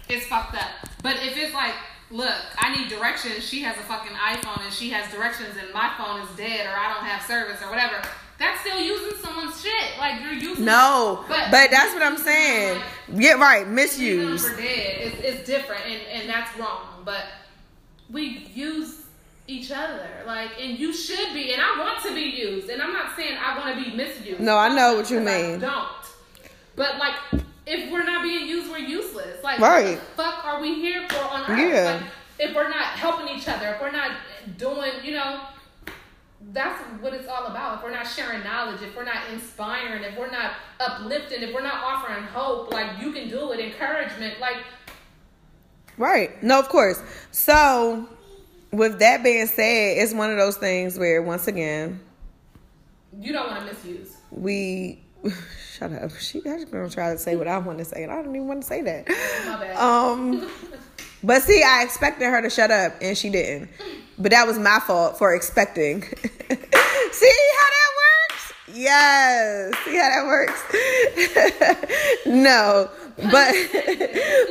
[0.10, 0.70] it's fucked up.
[1.02, 1.74] But if it's like,
[2.12, 5.92] look, I need directions, she has a fucking iPhone and she has directions and my
[5.98, 8.02] phone is dead or I don't have service or whatever
[8.40, 9.98] that's still using someone's shit.
[10.00, 10.66] Like you're using.
[10.66, 12.78] No, but, but that's what I'm saying.
[12.78, 13.68] Like, yeah, right.
[13.68, 14.48] Misuse.
[14.48, 16.88] For dead, it's, it's different, and and that's wrong.
[17.04, 17.26] But
[18.10, 19.06] we use
[19.48, 22.94] each other, like, and you should be, and I want to be used, and I'm
[22.94, 24.40] not saying I want to be misused.
[24.40, 25.56] No, I know what you mean.
[25.56, 25.90] I don't.
[26.76, 29.44] But like, if we're not being used, we're useless.
[29.44, 30.00] Like, right?
[30.16, 31.60] fuck, are we here for on earth?
[31.60, 32.02] Yeah.
[32.02, 32.12] Like,
[32.50, 34.12] if we're not helping each other, if we're not
[34.58, 35.42] doing, you know
[36.52, 37.78] that's what it's all about.
[37.78, 41.62] If we're not sharing knowledge, if we're not inspiring, if we're not uplifting, if we're
[41.62, 44.58] not offering hope, like you can do it, encouragement, like.
[45.98, 46.42] Right.
[46.42, 47.02] No, of course.
[47.32, 48.08] So,
[48.72, 52.00] with that being said, it's one of those things where, once again,
[53.20, 54.18] you don't want to misuse.
[54.32, 55.04] We.
[55.74, 56.12] Shut up.
[56.12, 58.48] She, she's gonna try to say what I want to say, and I don't even
[58.48, 59.08] want to say that.
[59.08, 59.78] My bad.
[59.78, 60.50] Um,
[61.24, 63.70] but see, I expected her to shut up, and she didn't.
[64.18, 66.02] But that was my fault for expecting.
[67.12, 68.54] See how that works?
[68.74, 69.74] Yes.
[69.86, 70.62] See how that works?
[72.26, 72.90] no.
[73.18, 73.54] But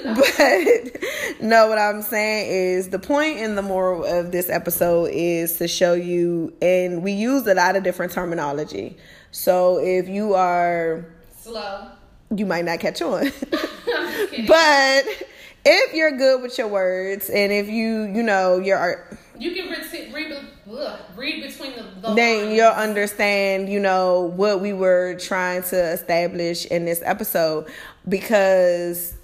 [0.04, 5.56] but no, what I'm saying is the point and the moral of this episode is
[5.58, 8.98] to show you and we use a lot of different terminology.
[9.30, 11.06] So if you are
[11.38, 11.88] slow,
[12.34, 13.24] you might not catch on.
[14.46, 15.04] but
[15.64, 20.12] if you're good with your words and if you, you know, you're you can read,
[20.12, 20.36] read,
[20.70, 22.56] ugh, read between the, the then lines.
[22.56, 27.66] you'll understand you know what we were trying to establish in this episode
[28.08, 29.14] because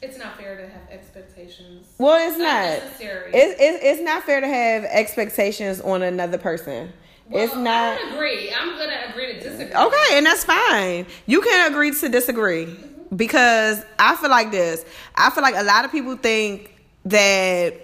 [0.00, 4.48] it's not fair to have expectations well it's not, It's, it's, it's not fair to
[4.48, 6.92] have expectations on another person
[7.30, 7.98] well, it's not.
[7.98, 8.52] I agree.
[8.54, 9.74] I'm gonna agree to disagree.
[9.74, 11.06] Okay, and that's fine.
[11.26, 12.74] You can agree to disagree
[13.14, 14.84] because I feel like this.
[15.14, 16.74] I feel like a lot of people think
[17.04, 17.74] that,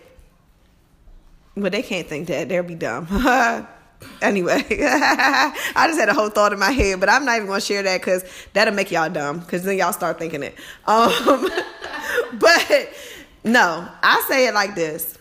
[1.56, 2.48] well, they can't think that.
[2.48, 3.06] They'll be dumb.
[4.22, 7.60] anyway, I just had a whole thought in my head, but I'm not even gonna
[7.60, 9.40] share that because that'll make y'all dumb.
[9.40, 10.54] Because then y'all start thinking it.
[10.86, 11.50] Um,
[12.34, 12.88] but
[13.44, 15.18] no, I say it like this.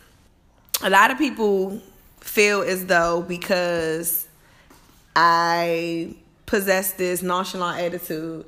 [0.81, 1.81] A lot of people
[2.21, 4.27] feel as though because
[5.15, 6.15] I
[6.45, 8.45] possess this nonchalant attitude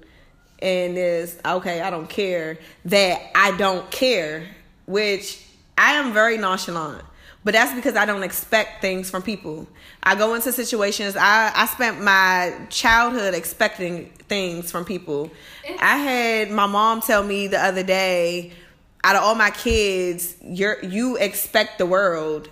[0.60, 4.48] and this okay, I don't care that I don't care,
[4.86, 5.46] which
[5.78, 7.04] I am very nonchalant.
[7.44, 9.68] But that's because I don't expect things from people.
[10.02, 11.16] I go into situations.
[11.16, 15.30] I, I spent my childhood expecting things from people.
[15.80, 18.52] I had my mom tell me the other day,
[19.06, 22.50] out of all my kids, you're you expect the world.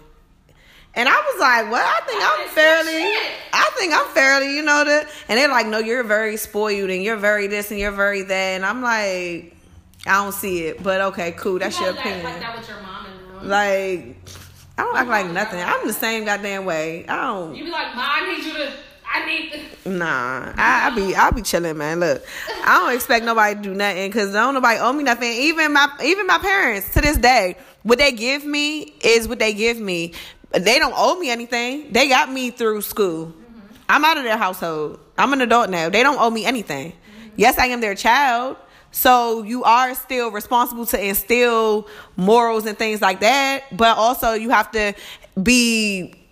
[0.93, 3.03] And I was like, well, I think I I'm fairly.
[3.51, 5.09] I think I'm fairly, you know, that.
[5.27, 8.53] and they're like, no, you're very spoiled and you're very this and you're very that.
[8.53, 9.55] And I'm like,
[10.05, 11.57] I don't see it, but okay, cool.
[11.57, 12.23] That's You your opinion.
[12.23, 13.07] Like that with your mom.
[13.49, 14.17] Like,
[14.77, 15.59] I don't act like nothing.
[15.59, 17.07] I'm the same goddamn way.
[17.07, 17.55] I don't.
[17.55, 18.73] you be like, Ma, I need you to.
[19.14, 19.61] I need.
[19.86, 21.99] Nah, I, I be I be chilling, man.
[21.99, 22.26] Look,
[22.66, 25.32] I don't expect nobody to do nothing because don't nobody owe me nothing.
[25.32, 29.53] Even my even my parents to this day, what they give me is what they
[29.53, 30.14] give me.
[30.51, 31.91] They don't owe me anything.
[31.91, 33.34] They got me through school.
[33.88, 34.99] I'm out of their household.
[35.18, 35.89] I'm an adult now.
[35.89, 36.93] They don't owe me anything.
[37.36, 38.57] Yes, I am their child.
[38.91, 44.51] So you are still responsible to instill morals and things like that, but also you
[44.51, 44.93] have to
[45.41, 46.22] be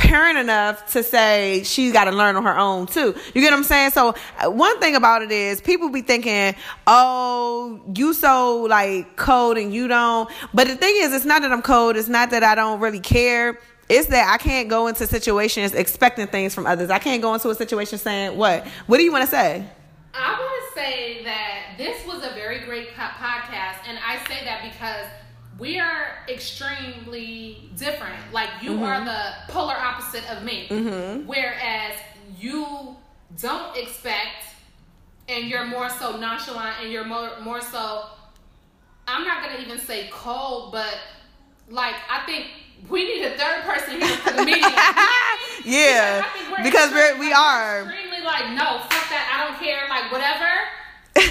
[0.00, 3.14] parent enough to say she's got to learn on her own too.
[3.34, 3.90] You get what I'm saying?
[3.90, 6.54] So uh, one thing about it is people be thinking,
[6.86, 11.52] "Oh, you so like cold and you don't." But the thing is, it's not that
[11.52, 11.96] I'm cold.
[11.96, 13.58] It's not that I don't really care.
[13.90, 16.88] It's that I can't go into situations expecting things from others.
[16.88, 18.66] I can't go into a situation saying, "What?
[18.86, 19.64] What do you want to say?"
[20.14, 24.62] I want to say that this was a very great podcast, and I say that
[24.72, 25.06] because
[25.60, 28.16] we are extremely different.
[28.32, 28.82] Like you Mm-hmm.
[28.82, 30.66] are the polar opposite of me,
[31.26, 31.94] whereas
[32.38, 32.96] you
[33.40, 34.44] don't expect,
[35.28, 38.06] and you're more so nonchalant, and you're more more so.
[39.06, 40.94] I'm not gonna even say cold, but
[41.68, 42.46] like I think
[42.88, 44.62] we need a third person here for the meeting.
[45.64, 47.82] yeah, think we're because we're, we like, are.
[47.82, 49.28] extremely like no, fuck that.
[49.34, 49.86] I don't care.
[49.88, 50.48] Like whatever.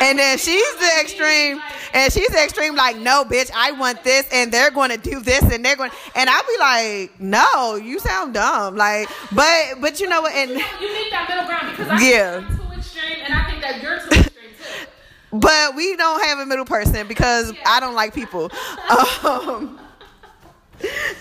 [0.00, 1.60] And then she's the extreme,
[1.92, 2.76] and she's the extreme.
[2.76, 5.90] Like, no, bitch, I want this, and they're going to do this, and they're going.
[6.14, 8.76] And I'll be like, no, you sound dumb.
[8.76, 10.34] Like, but but you know what?
[10.34, 10.62] And You, need
[11.10, 12.40] that middle ground because I Yeah.
[12.40, 14.86] think I'm too extreme, and I think that you're too extreme too.
[15.32, 18.50] but we don't have a middle person because I don't like people.
[19.24, 19.78] Um,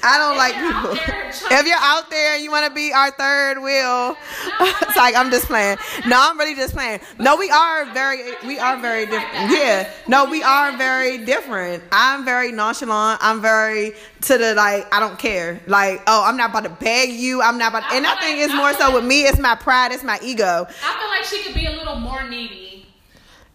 [0.04, 0.96] I don't like you're people.
[0.96, 1.30] there
[1.60, 4.16] If you're out there and you want to be our third wheel,
[4.60, 5.78] it's like I'm just playing.
[6.06, 7.00] No, I'm really just playing.
[7.20, 9.52] No, we are very, we are very different.
[9.52, 11.84] Yeah, no, we are very different.
[11.92, 13.20] I'm very nonchalant.
[13.22, 14.94] I'm very to the like.
[14.94, 15.60] I don't care.
[15.68, 17.42] Like, oh, I'm not about to beg you.
[17.42, 17.92] I'm not about.
[17.94, 19.24] And I think it's more so with me.
[19.24, 19.92] It's my pride.
[19.92, 20.68] It's my ego.
[20.84, 22.87] I feel like she could be a little more needy.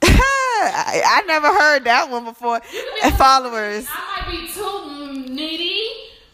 [0.03, 2.61] I, I never heard that one before.
[3.17, 3.87] Followers.
[3.89, 5.89] I might be too needy,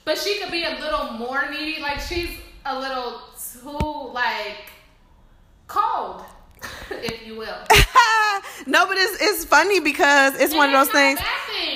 [0.04, 1.80] but she could be a little more needy.
[1.80, 2.30] Like she's
[2.64, 3.20] a little
[3.62, 4.70] too like
[5.66, 6.24] cold,
[6.90, 7.46] if you will.
[8.66, 11.20] no, but it's it's funny because it's one of those things.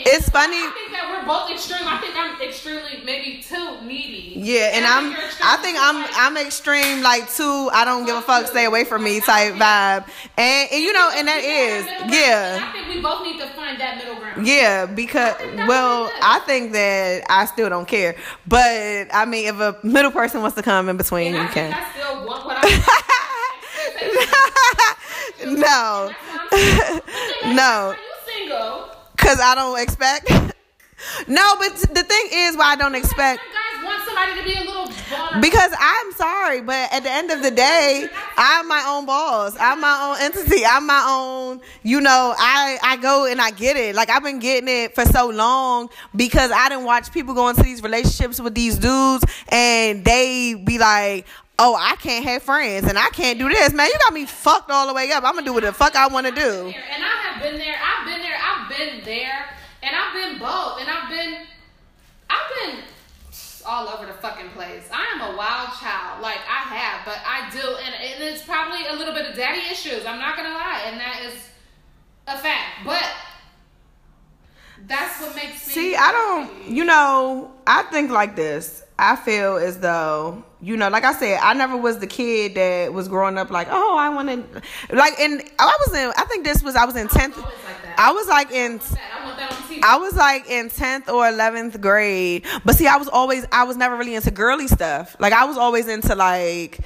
[0.05, 0.57] It's funny.
[0.57, 1.87] I think that we're both extreme.
[1.87, 4.35] I think I'm extremely maybe too needy.
[4.37, 5.13] Yeah, and I'm
[5.43, 8.85] I think I'm like, I'm extreme like too I don't give a fuck stay away
[8.85, 10.09] from me type vibe.
[10.37, 12.69] And, and you know and that is have middle ground, yeah.
[12.69, 14.47] I think we both need to find that middle ground.
[14.47, 16.23] Yeah, because that's well, what it is.
[16.25, 18.17] I think that I still don't care.
[18.47, 21.53] But I mean if a middle person wants to come in between, And I you
[21.53, 21.85] think can.
[21.87, 23.19] I still want what I
[25.47, 26.11] no.
[27.55, 27.93] no.
[27.93, 28.89] Are you single?
[29.17, 30.31] Cuz I don't expect
[31.29, 34.55] No, but the thing is why I don't expect Some guys want somebody to be
[34.55, 35.41] a little vulnerable.
[35.41, 39.57] Because I'm sorry, but at the end of the day, I'm my own boss.
[39.59, 40.65] I'm my own entity.
[40.65, 43.95] I'm my own, you know, I, I go and I get it.
[43.95, 47.63] Like I've been getting it for so long because I didn't watch people go into
[47.63, 51.27] these relationships with these dudes and they be like,
[51.65, 53.73] Oh, I can't have friends and I can't do this.
[53.73, 55.23] Man, you got me fucked all the way up.
[55.23, 56.43] I'm gonna do what the fuck I wanna do.
[56.67, 57.77] And I have been there.
[57.81, 58.37] I've been there.
[58.37, 59.49] I've been there.
[59.81, 60.81] And I've been both.
[60.81, 61.47] And I've been,
[62.29, 62.83] I've been
[63.65, 64.89] all over the fucking place.
[64.93, 66.21] I am a wild child.
[66.21, 67.61] Like I have, but I do.
[67.61, 70.05] And, and it's probably a little bit of daddy issues.
[70.05, 70.83] I'm not to lie.
[70.87, 71.35] And that is
[72.27, 72.85] a fact.
[72.85, 73.09] But
[74.89, 75.75] that's what makes me.
[75.75, 78.83] See, I don't, you know, I think like this.
[78.99, 82.93] I feel as though, you know, like I said, I never was the kid that
[82.93, 84.63] was growing up like, oh, I want to,
[84.95, 87.99] like, and I was in, I think this was, I was in 10th, always like.
[87.99, 89.81] I was like in, I want that on TV.
[89.83, 92.47] I was like in 10th or 11th grade.
[92.65, 95.17] But see, I was always, I was never really into girly stuff.
[95.19, 96.79] Like, I was always into like,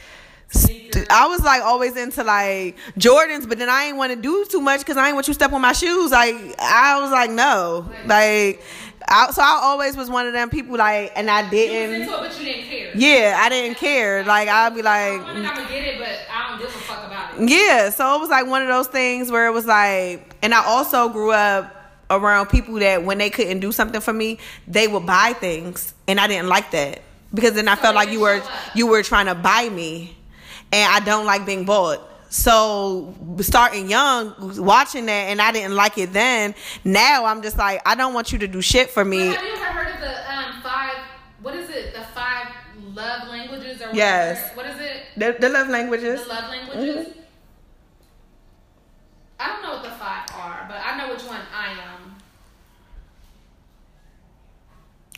[1.10, 4.60] I was like always into like Jordans, but then I ain't want to do too
[4.60, 6.12] much because I ain't want you to step on my shoes.
[6.12, 7.90] Like, I was like, no.
[8.06, 8.62] Like,
[9.08, 12.02] I, so I always was one of them people like, and I didn't.
[12.02, 12.92] it, but you didn't care.
[12.94, 14.24] Yeah, I didn't care.
[14.24, 17.40] Like, I'd be like, I'm gonna get it, but I don't give a fuck about
[17.40, 17.48] it.
[17.48, 20.64] Yeah, so it was like one of those things where it was like, and I
[20.64, 21.72] also grew up
[22.10, 26.18] around people that when they couldn't do something for me, they would buy things, and
[26.18, 27.02] I didn't like that
[27.34, 28.42] because then I So felt like you were
[28.74, 30.16] you were trying to buy me,
[30.72, 32.00] and I don't like being bought.
[32.28, 36.54] So starting young, watching that, and I didn't like it then.
[36.84, 39.28] Now I'm just like, I don't want you to do shit for me.
[39.28, 40.96] But have you ever heard of the um, five?
[41.42, 41.94] What is it?
[41.94, 42.48] The five
[42.94, 43.96] love languages or whatever?
[43.96, 44.56] Yes.
[44.56, 45.02] What is it?
[45.16, 46.22] The, the love languages.
[46.22, 47.06] The love languages.
[47.06, 47.20] Mm-hmm.
[49.38, 52.16] I don't know what the five are, but I know which one I am.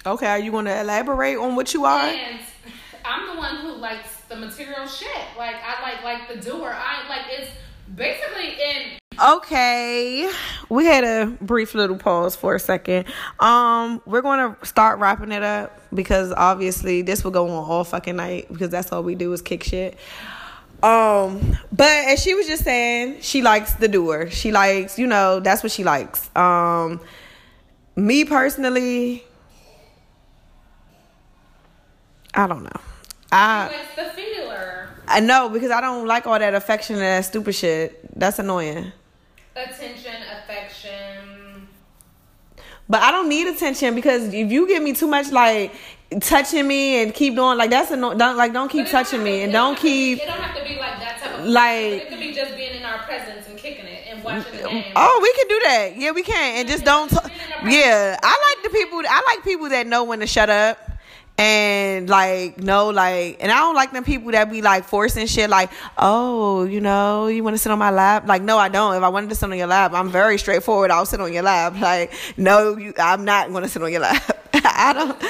[0.07, 2.07] Okay, are you going to elaborate on what you are?
[2.07, 2.41] And
[3.05, 5.09] I'm the one who likes the material shit.
[5.37, 6.75] Like I like like the doer.
[6.75, 7.51] I like it's
[7.95, 10.31] basically in Okay,
[10.69, 13.07] we had a brief little pause for a second.
[13.41, 17.83] Um, we're going to start wrapping it up because obviously this will go on all
[17.83, 19.99] fucking night because that's all we do is kick shit.
[20.85, 24.31] Um, but as she was just saying, she likes the doer.
[24.31, 26.31] She likes, you know, that's what she likes.
[26.37, 27.01] Um,
[27.97, 29.25] me personally,
[32.35, 32.81] I don't know.
[33.33, 34.89] I it's the feeler.
[35.07, 38.19] I know because I don't like all that affection and that stupid shit.
[38.19, 38.93] That's annoying.
[39.57, 40.13] Attention,
[40.43, 41.69] affection.
[42.89, 45.75] But I don't need attention because if you give me too much like
[46.21, 49.05] touching me and keep doing like that's anno- don't like don't keep But it don't
[49.05, 51.19] touching me to- and don't to be- keep It don't have to be like that
[51.21, 54.25] type of Like- it could be just being in our presence and kicking it and
[54.25, 54.85] watching the game.
[54.97, 55.97] Oh, we can do that.
[55.99, 56.57] Yeah, we can.
[56.61, 57.11] And just don't.
[57.11, 57.17] T-
[57.67, 59.01] yeah, I like the people.
[59.07, 60.88] I like people that know when to shut up.
[61.39, 65.49] And like no, like, and I don't like them people that be like forcing shit.
[65.49, 68.27] Like, oh, you know, you want to sit on my lap?
[68.27, 68.97] Like, no, I don't.
[68.97, 70.91] If I wanted to sit on your lap, I'm very straightforward.
[70.91, 71.77] I'll sit on your lap.
[71.89, 74.47] Like, no, you, I'm not going to sit on your lap.
[74.53, 75.17] I don't.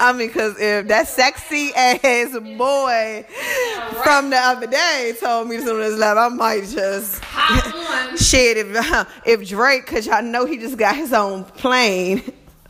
[0.00, 3.24] I mean, cause if that sexy ass boy
[4.02, 7.22] from the other day told me to sit on his lap, I might just
[8.22, 8.56] shit.
[8.56, 12.22] If if Drake, cause y'all know he just got his own plane,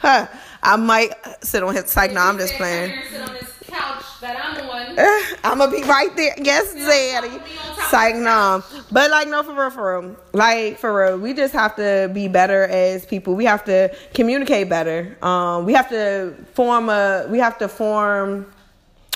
[0.05, 0.27] huh?
[0.63, 1.13] I might
[1.45, 1.95] sit on his.
[1.97, 2.91] Like, no, I'm just playing.
[2.91, 5.35] here and Sit on this couch that I'm on.
[5.45, 6.35] I'm gonna be right there.
[6.39, 7.41] Yes, Zaddy.
[7.91, 8.63] Psych, no.
[8.93, 10.17] But like, no, for real, for real.
[10.33, 13.35] Like, for real, we just have to be better as people.
[13.35, 15.17] We have to communicate better.
[15.23, 17.27] Um, we have to form a.
[17.29, 18.47] We have to form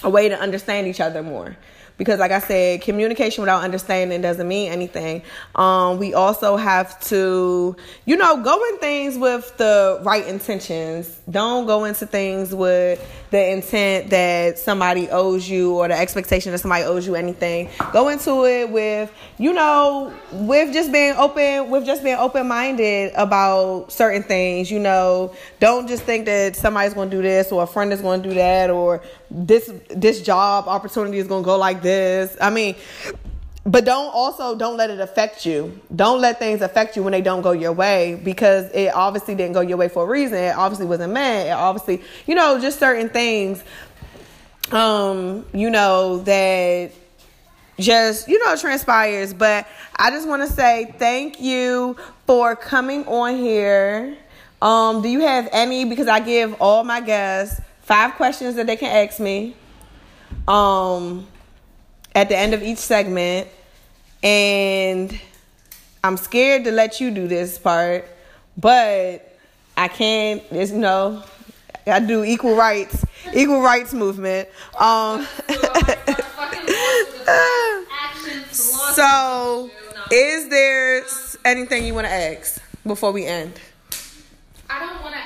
[0.02, 1.56] a way to understand each other more.
[1.98, 5.22] Because, like I said, communication without understanding doesn't mean anything.
[5.56, 7.76] Um, we also have to,
[8.06, 11.20] you know, go in things with the right intentions.
[11.28, 16.58] Don't go into things with the intent that somebody owes you or the expectation that
[16.58, 17.68] somebody owes you anything.
[17.92, 23.12] Go into it with, you know, with just being open, with just being open minded
[23.14, 24.70] about certain things.
[24.70, 28.00] You know, don't just think that somebody's going to do this or a friend is
[28.00, 32.36] going to do that or this this job opportunity is going to go like this.
[32.40, 32.76] I mean,
[33.68, 35.78] but don't also don't let it affect you.
[35.94, 39.52] Don't let things affect you when they don't go your way because it obviously didn't
[39.52, 40.38] go your way for a reason.
[40.38, 41.48] It obviously wasn't meant.
[41.48, 43.62] It obviously, you know, just certain things
[44.72, 46.92] um, you know, that
[47.78, 49.64] just you know transpires but
[49.94, 51.96] i just want to say thank you
[52.26, 54.18] for coming on here
[54.60, 58.74] um do you have any because i give all my guests five questions that they
[58.74, 59.54] can ask me
[60.48, 61.24] um
[62.16, 63.46] at the end of each segment
[64.22, 65.18] and
[66.04, 68.08] i'm scared to let you do this part
[68.56, 69.38] but
[69.76, 71.22] i can't it's you know
[71.86, 73.04] i do equal rights
[73.34, 74.48] equal rights movement
[74.78, 75.26] um
[78.98, 79.70] So,
[80.10, 81.04] is there
[81.44, 83.54] anything you want to ask before we end?
[84.68, 85.20] I don't want to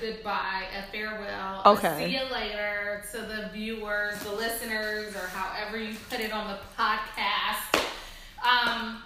[0.00, 1.62] goodbye, a farewell.
[1.64, 2.06] a Okay.
[2.06, 6.58] see you later to the viewers, the listeners, or however you put it on the
[6.78, 7.82] podcast.
[8.44, 9.02] Um,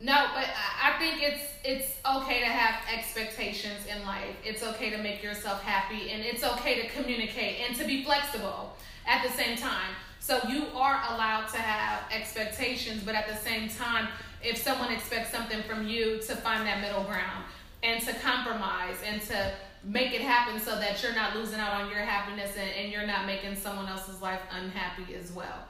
[0.00, 4.36] no, but I I think it's it's okay to have expectations in life.
[4.44, 8.76] It's okay to make yourself happy, and it's okay to communicate and to be flexible
[9.06, 9.94] at the same time.
[10.20, 14.08] So you are allowed to have expectations, but at the same time,
[14.42, 17.44] if someone expects something from you, to find that middle ground
[17.82, 19.52] and to compromise and to
[19.86, 23.06] make it happen so that you're not losing out on your happiness and, and you're
[23.06, 25.64] not making someone else's life unhappy as well.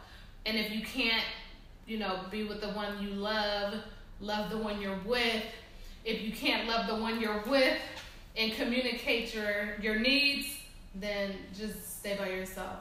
[0.47, 1.25] And if you can't,
[1.87, 3.75] you know, be with the one you love,
[4.21, 5.45] love the one you're with.
[6.05, 7.79] If you can't love the one you're with
[8.37, 10.47] and communicate your your needs,
[10.95, 12.79] then just stay by yourself.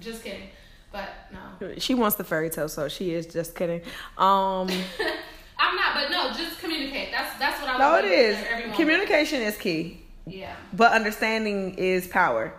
[0.00, 0.48] Just kidding.
[0.92, 1.74] But no.
[1.78, 3.80] She wants the fairy tale, so she is just kidding.
[4.18, 4.68] Um,
[5.58, 7.10] I'm not, but no, just communicate.
[7.10, 8.76] That's that's what I no, it is.
[8.76, 10.05] Communication is key.
[10.26, 10.54] Yeah.
[10.72, 12.52] But understanding is power.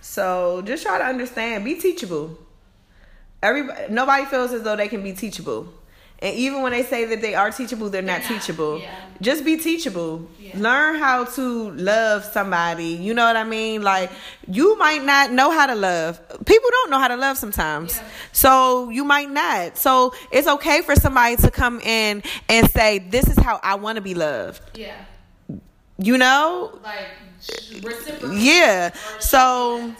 [0.00, 1.64] So just try to understand.
[1.64, 2.38] Be teachable.
[3.42, 5.68] Everybody, nobody feels as though they can be teachable.
[6.20, 8.78] And even when they say that they are teachable, they're, not, They're not, teachable.
[8.78, 8.94] yeah.
[9.20, 10.26] Just be teachable.
[10.40, 10.58] Yeah.
[10.58, 12.84] Learn how to love somebody.
[12.94, 13.82] You know what I mean?
[13.82, 14.10] Like
[14.48, 16.20] you might not know how to love.
[16.46, 17.96] People don't know how to love sometimes.
[17.96, 18.08] Yeah.
[18.32, 19.76] So you might not.
[19.76, 23.96] So it's okay for somebody to come in and say, "This is how I want
[23.96, 24.94] to be loved." Yeah.
[25.98, 26.78] You know?
[26.82, 27.08] Like
[27.82, 28.32] reciprocal.
[28.32, 28.90] Yeah.
[29.20, 29.96] So of-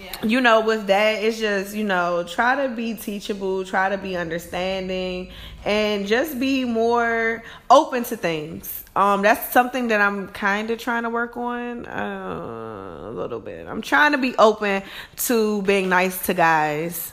[0.00, 0.26] yeah.
[0.26, 4.16] you know, with that, it's just, you know, try to be teachable, try to be
[4.16, 5.30] understanding,
[5.64, 8.84] and just be more open to things.
[8.96, 13.66] Um, that's something that I'm kind of trying to work on uh, a little bit.
[13.68, 14.82] I'm trying to be open
[15.28, 17.12] to being nice to guys,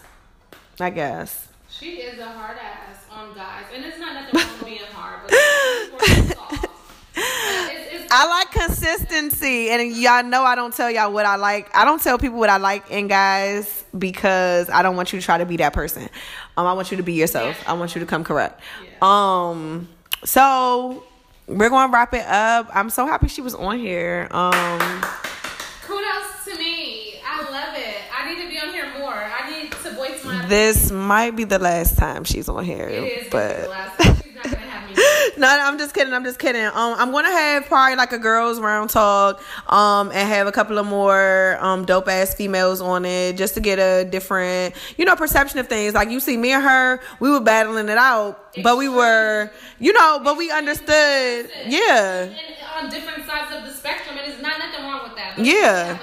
[0.79, 1.47] I guess.
[1.69, 5.19] She is a hard ass on guys, and it's not nothing wrong with being hard,
[5.27, 6.65] but it's soft.
[7.15, 11.75] It's, it's, I like consistency, and y'all know I don't tell y'all what I like.
[11.75, 15.25] I don't tell people what I like in guys because I don't want you to
[15.25, 16.09] try to be that person.
[16.55, 17.57] Um, I want you to be yourself.
[17.67, 18.61] I want you to come correct.
[19.01, 19.87] Um,
[20.23, 21.03] so
[21.47, 22.69] we're gonna wrap it up.
[22.73, 24.27] I'm so happy she was on here.
[24.31, 25.01] Um,
[25.83, 27.15] kudos to me.
[27.25, 27.97] I love it.
[28.15, 29.13] I need to be on here more.
[29.13, 30.45] I need to voice my.
[30.47, 33.61] this might be the last time she's on here, it is but.
[33.61, 34.15] the last time.
[34.23, 34.95] She's not gonna have me.
[35.37, 36.13] No, I'm just kidding.
[36.13, 36.65] I'm just kidding.
[36.65, 40.77] Um, I'm gonna have probably like a girls round talk, um, and have a couple
[40.77, 45.15] of more um dope ass females on it just to get a different, you know,
[45.15, 45.93] perception of things.
[45.93, 49.93] Like you see, me and her, we were battling it out, but we were, you
[49.93, 51.49] know, but we understood.
[51.67, 52.35] Yeah, And
[52.83, 55.37] on different sides of the spectrum, and there's not nothing wrong with that.
[55.37, 55.97] Yeah.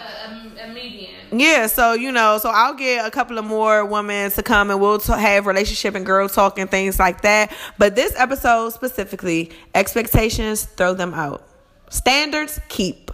[0.72, 1.14] Median.
[1.32, 1.66] yeah.
[1.66, 4.98] So you know, so I'll get a couple of more women to come, and we'll
[4.98, 7.54] t- have relationship and girl talk and things like that.
[7.78, 11.46] But this episode specifically, expectations, throw them out.
[11.90, 13.10] Standards, keep.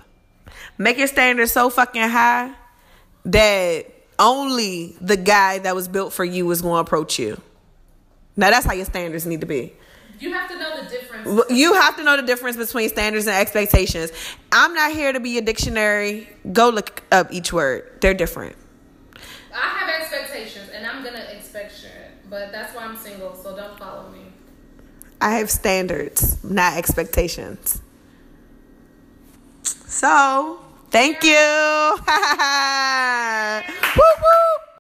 [0.78, 2.55] Make your standards so fucking high
[3.26, 3.86] that
[4.18, 7.40] only the guy that was built for you is going to approach you.
[8.36, 9.74] Now that's how your standards need to be.
[10.21, 11.51] You have to know the difference.
[11.51, 14.12] You have to know the difference between standards and expectations.
[14.53, 16.29] I'm not here to be a dictionary.
[16.53, 17.91] Go look up each word.
[18.03, 18.55] They're different.
[19.55, 21.91] I have expectations, and I'm gonna expect shit.
[22.29, 23.35] But that's why I'm single.
[23.35, 24.21] So don't follow me.
[25.23, 27.81] I have standards, not expectations.
[29.62, 30.61] So,
[30.91, 31.31] thank you.
[33.97, 34.61] woo woo.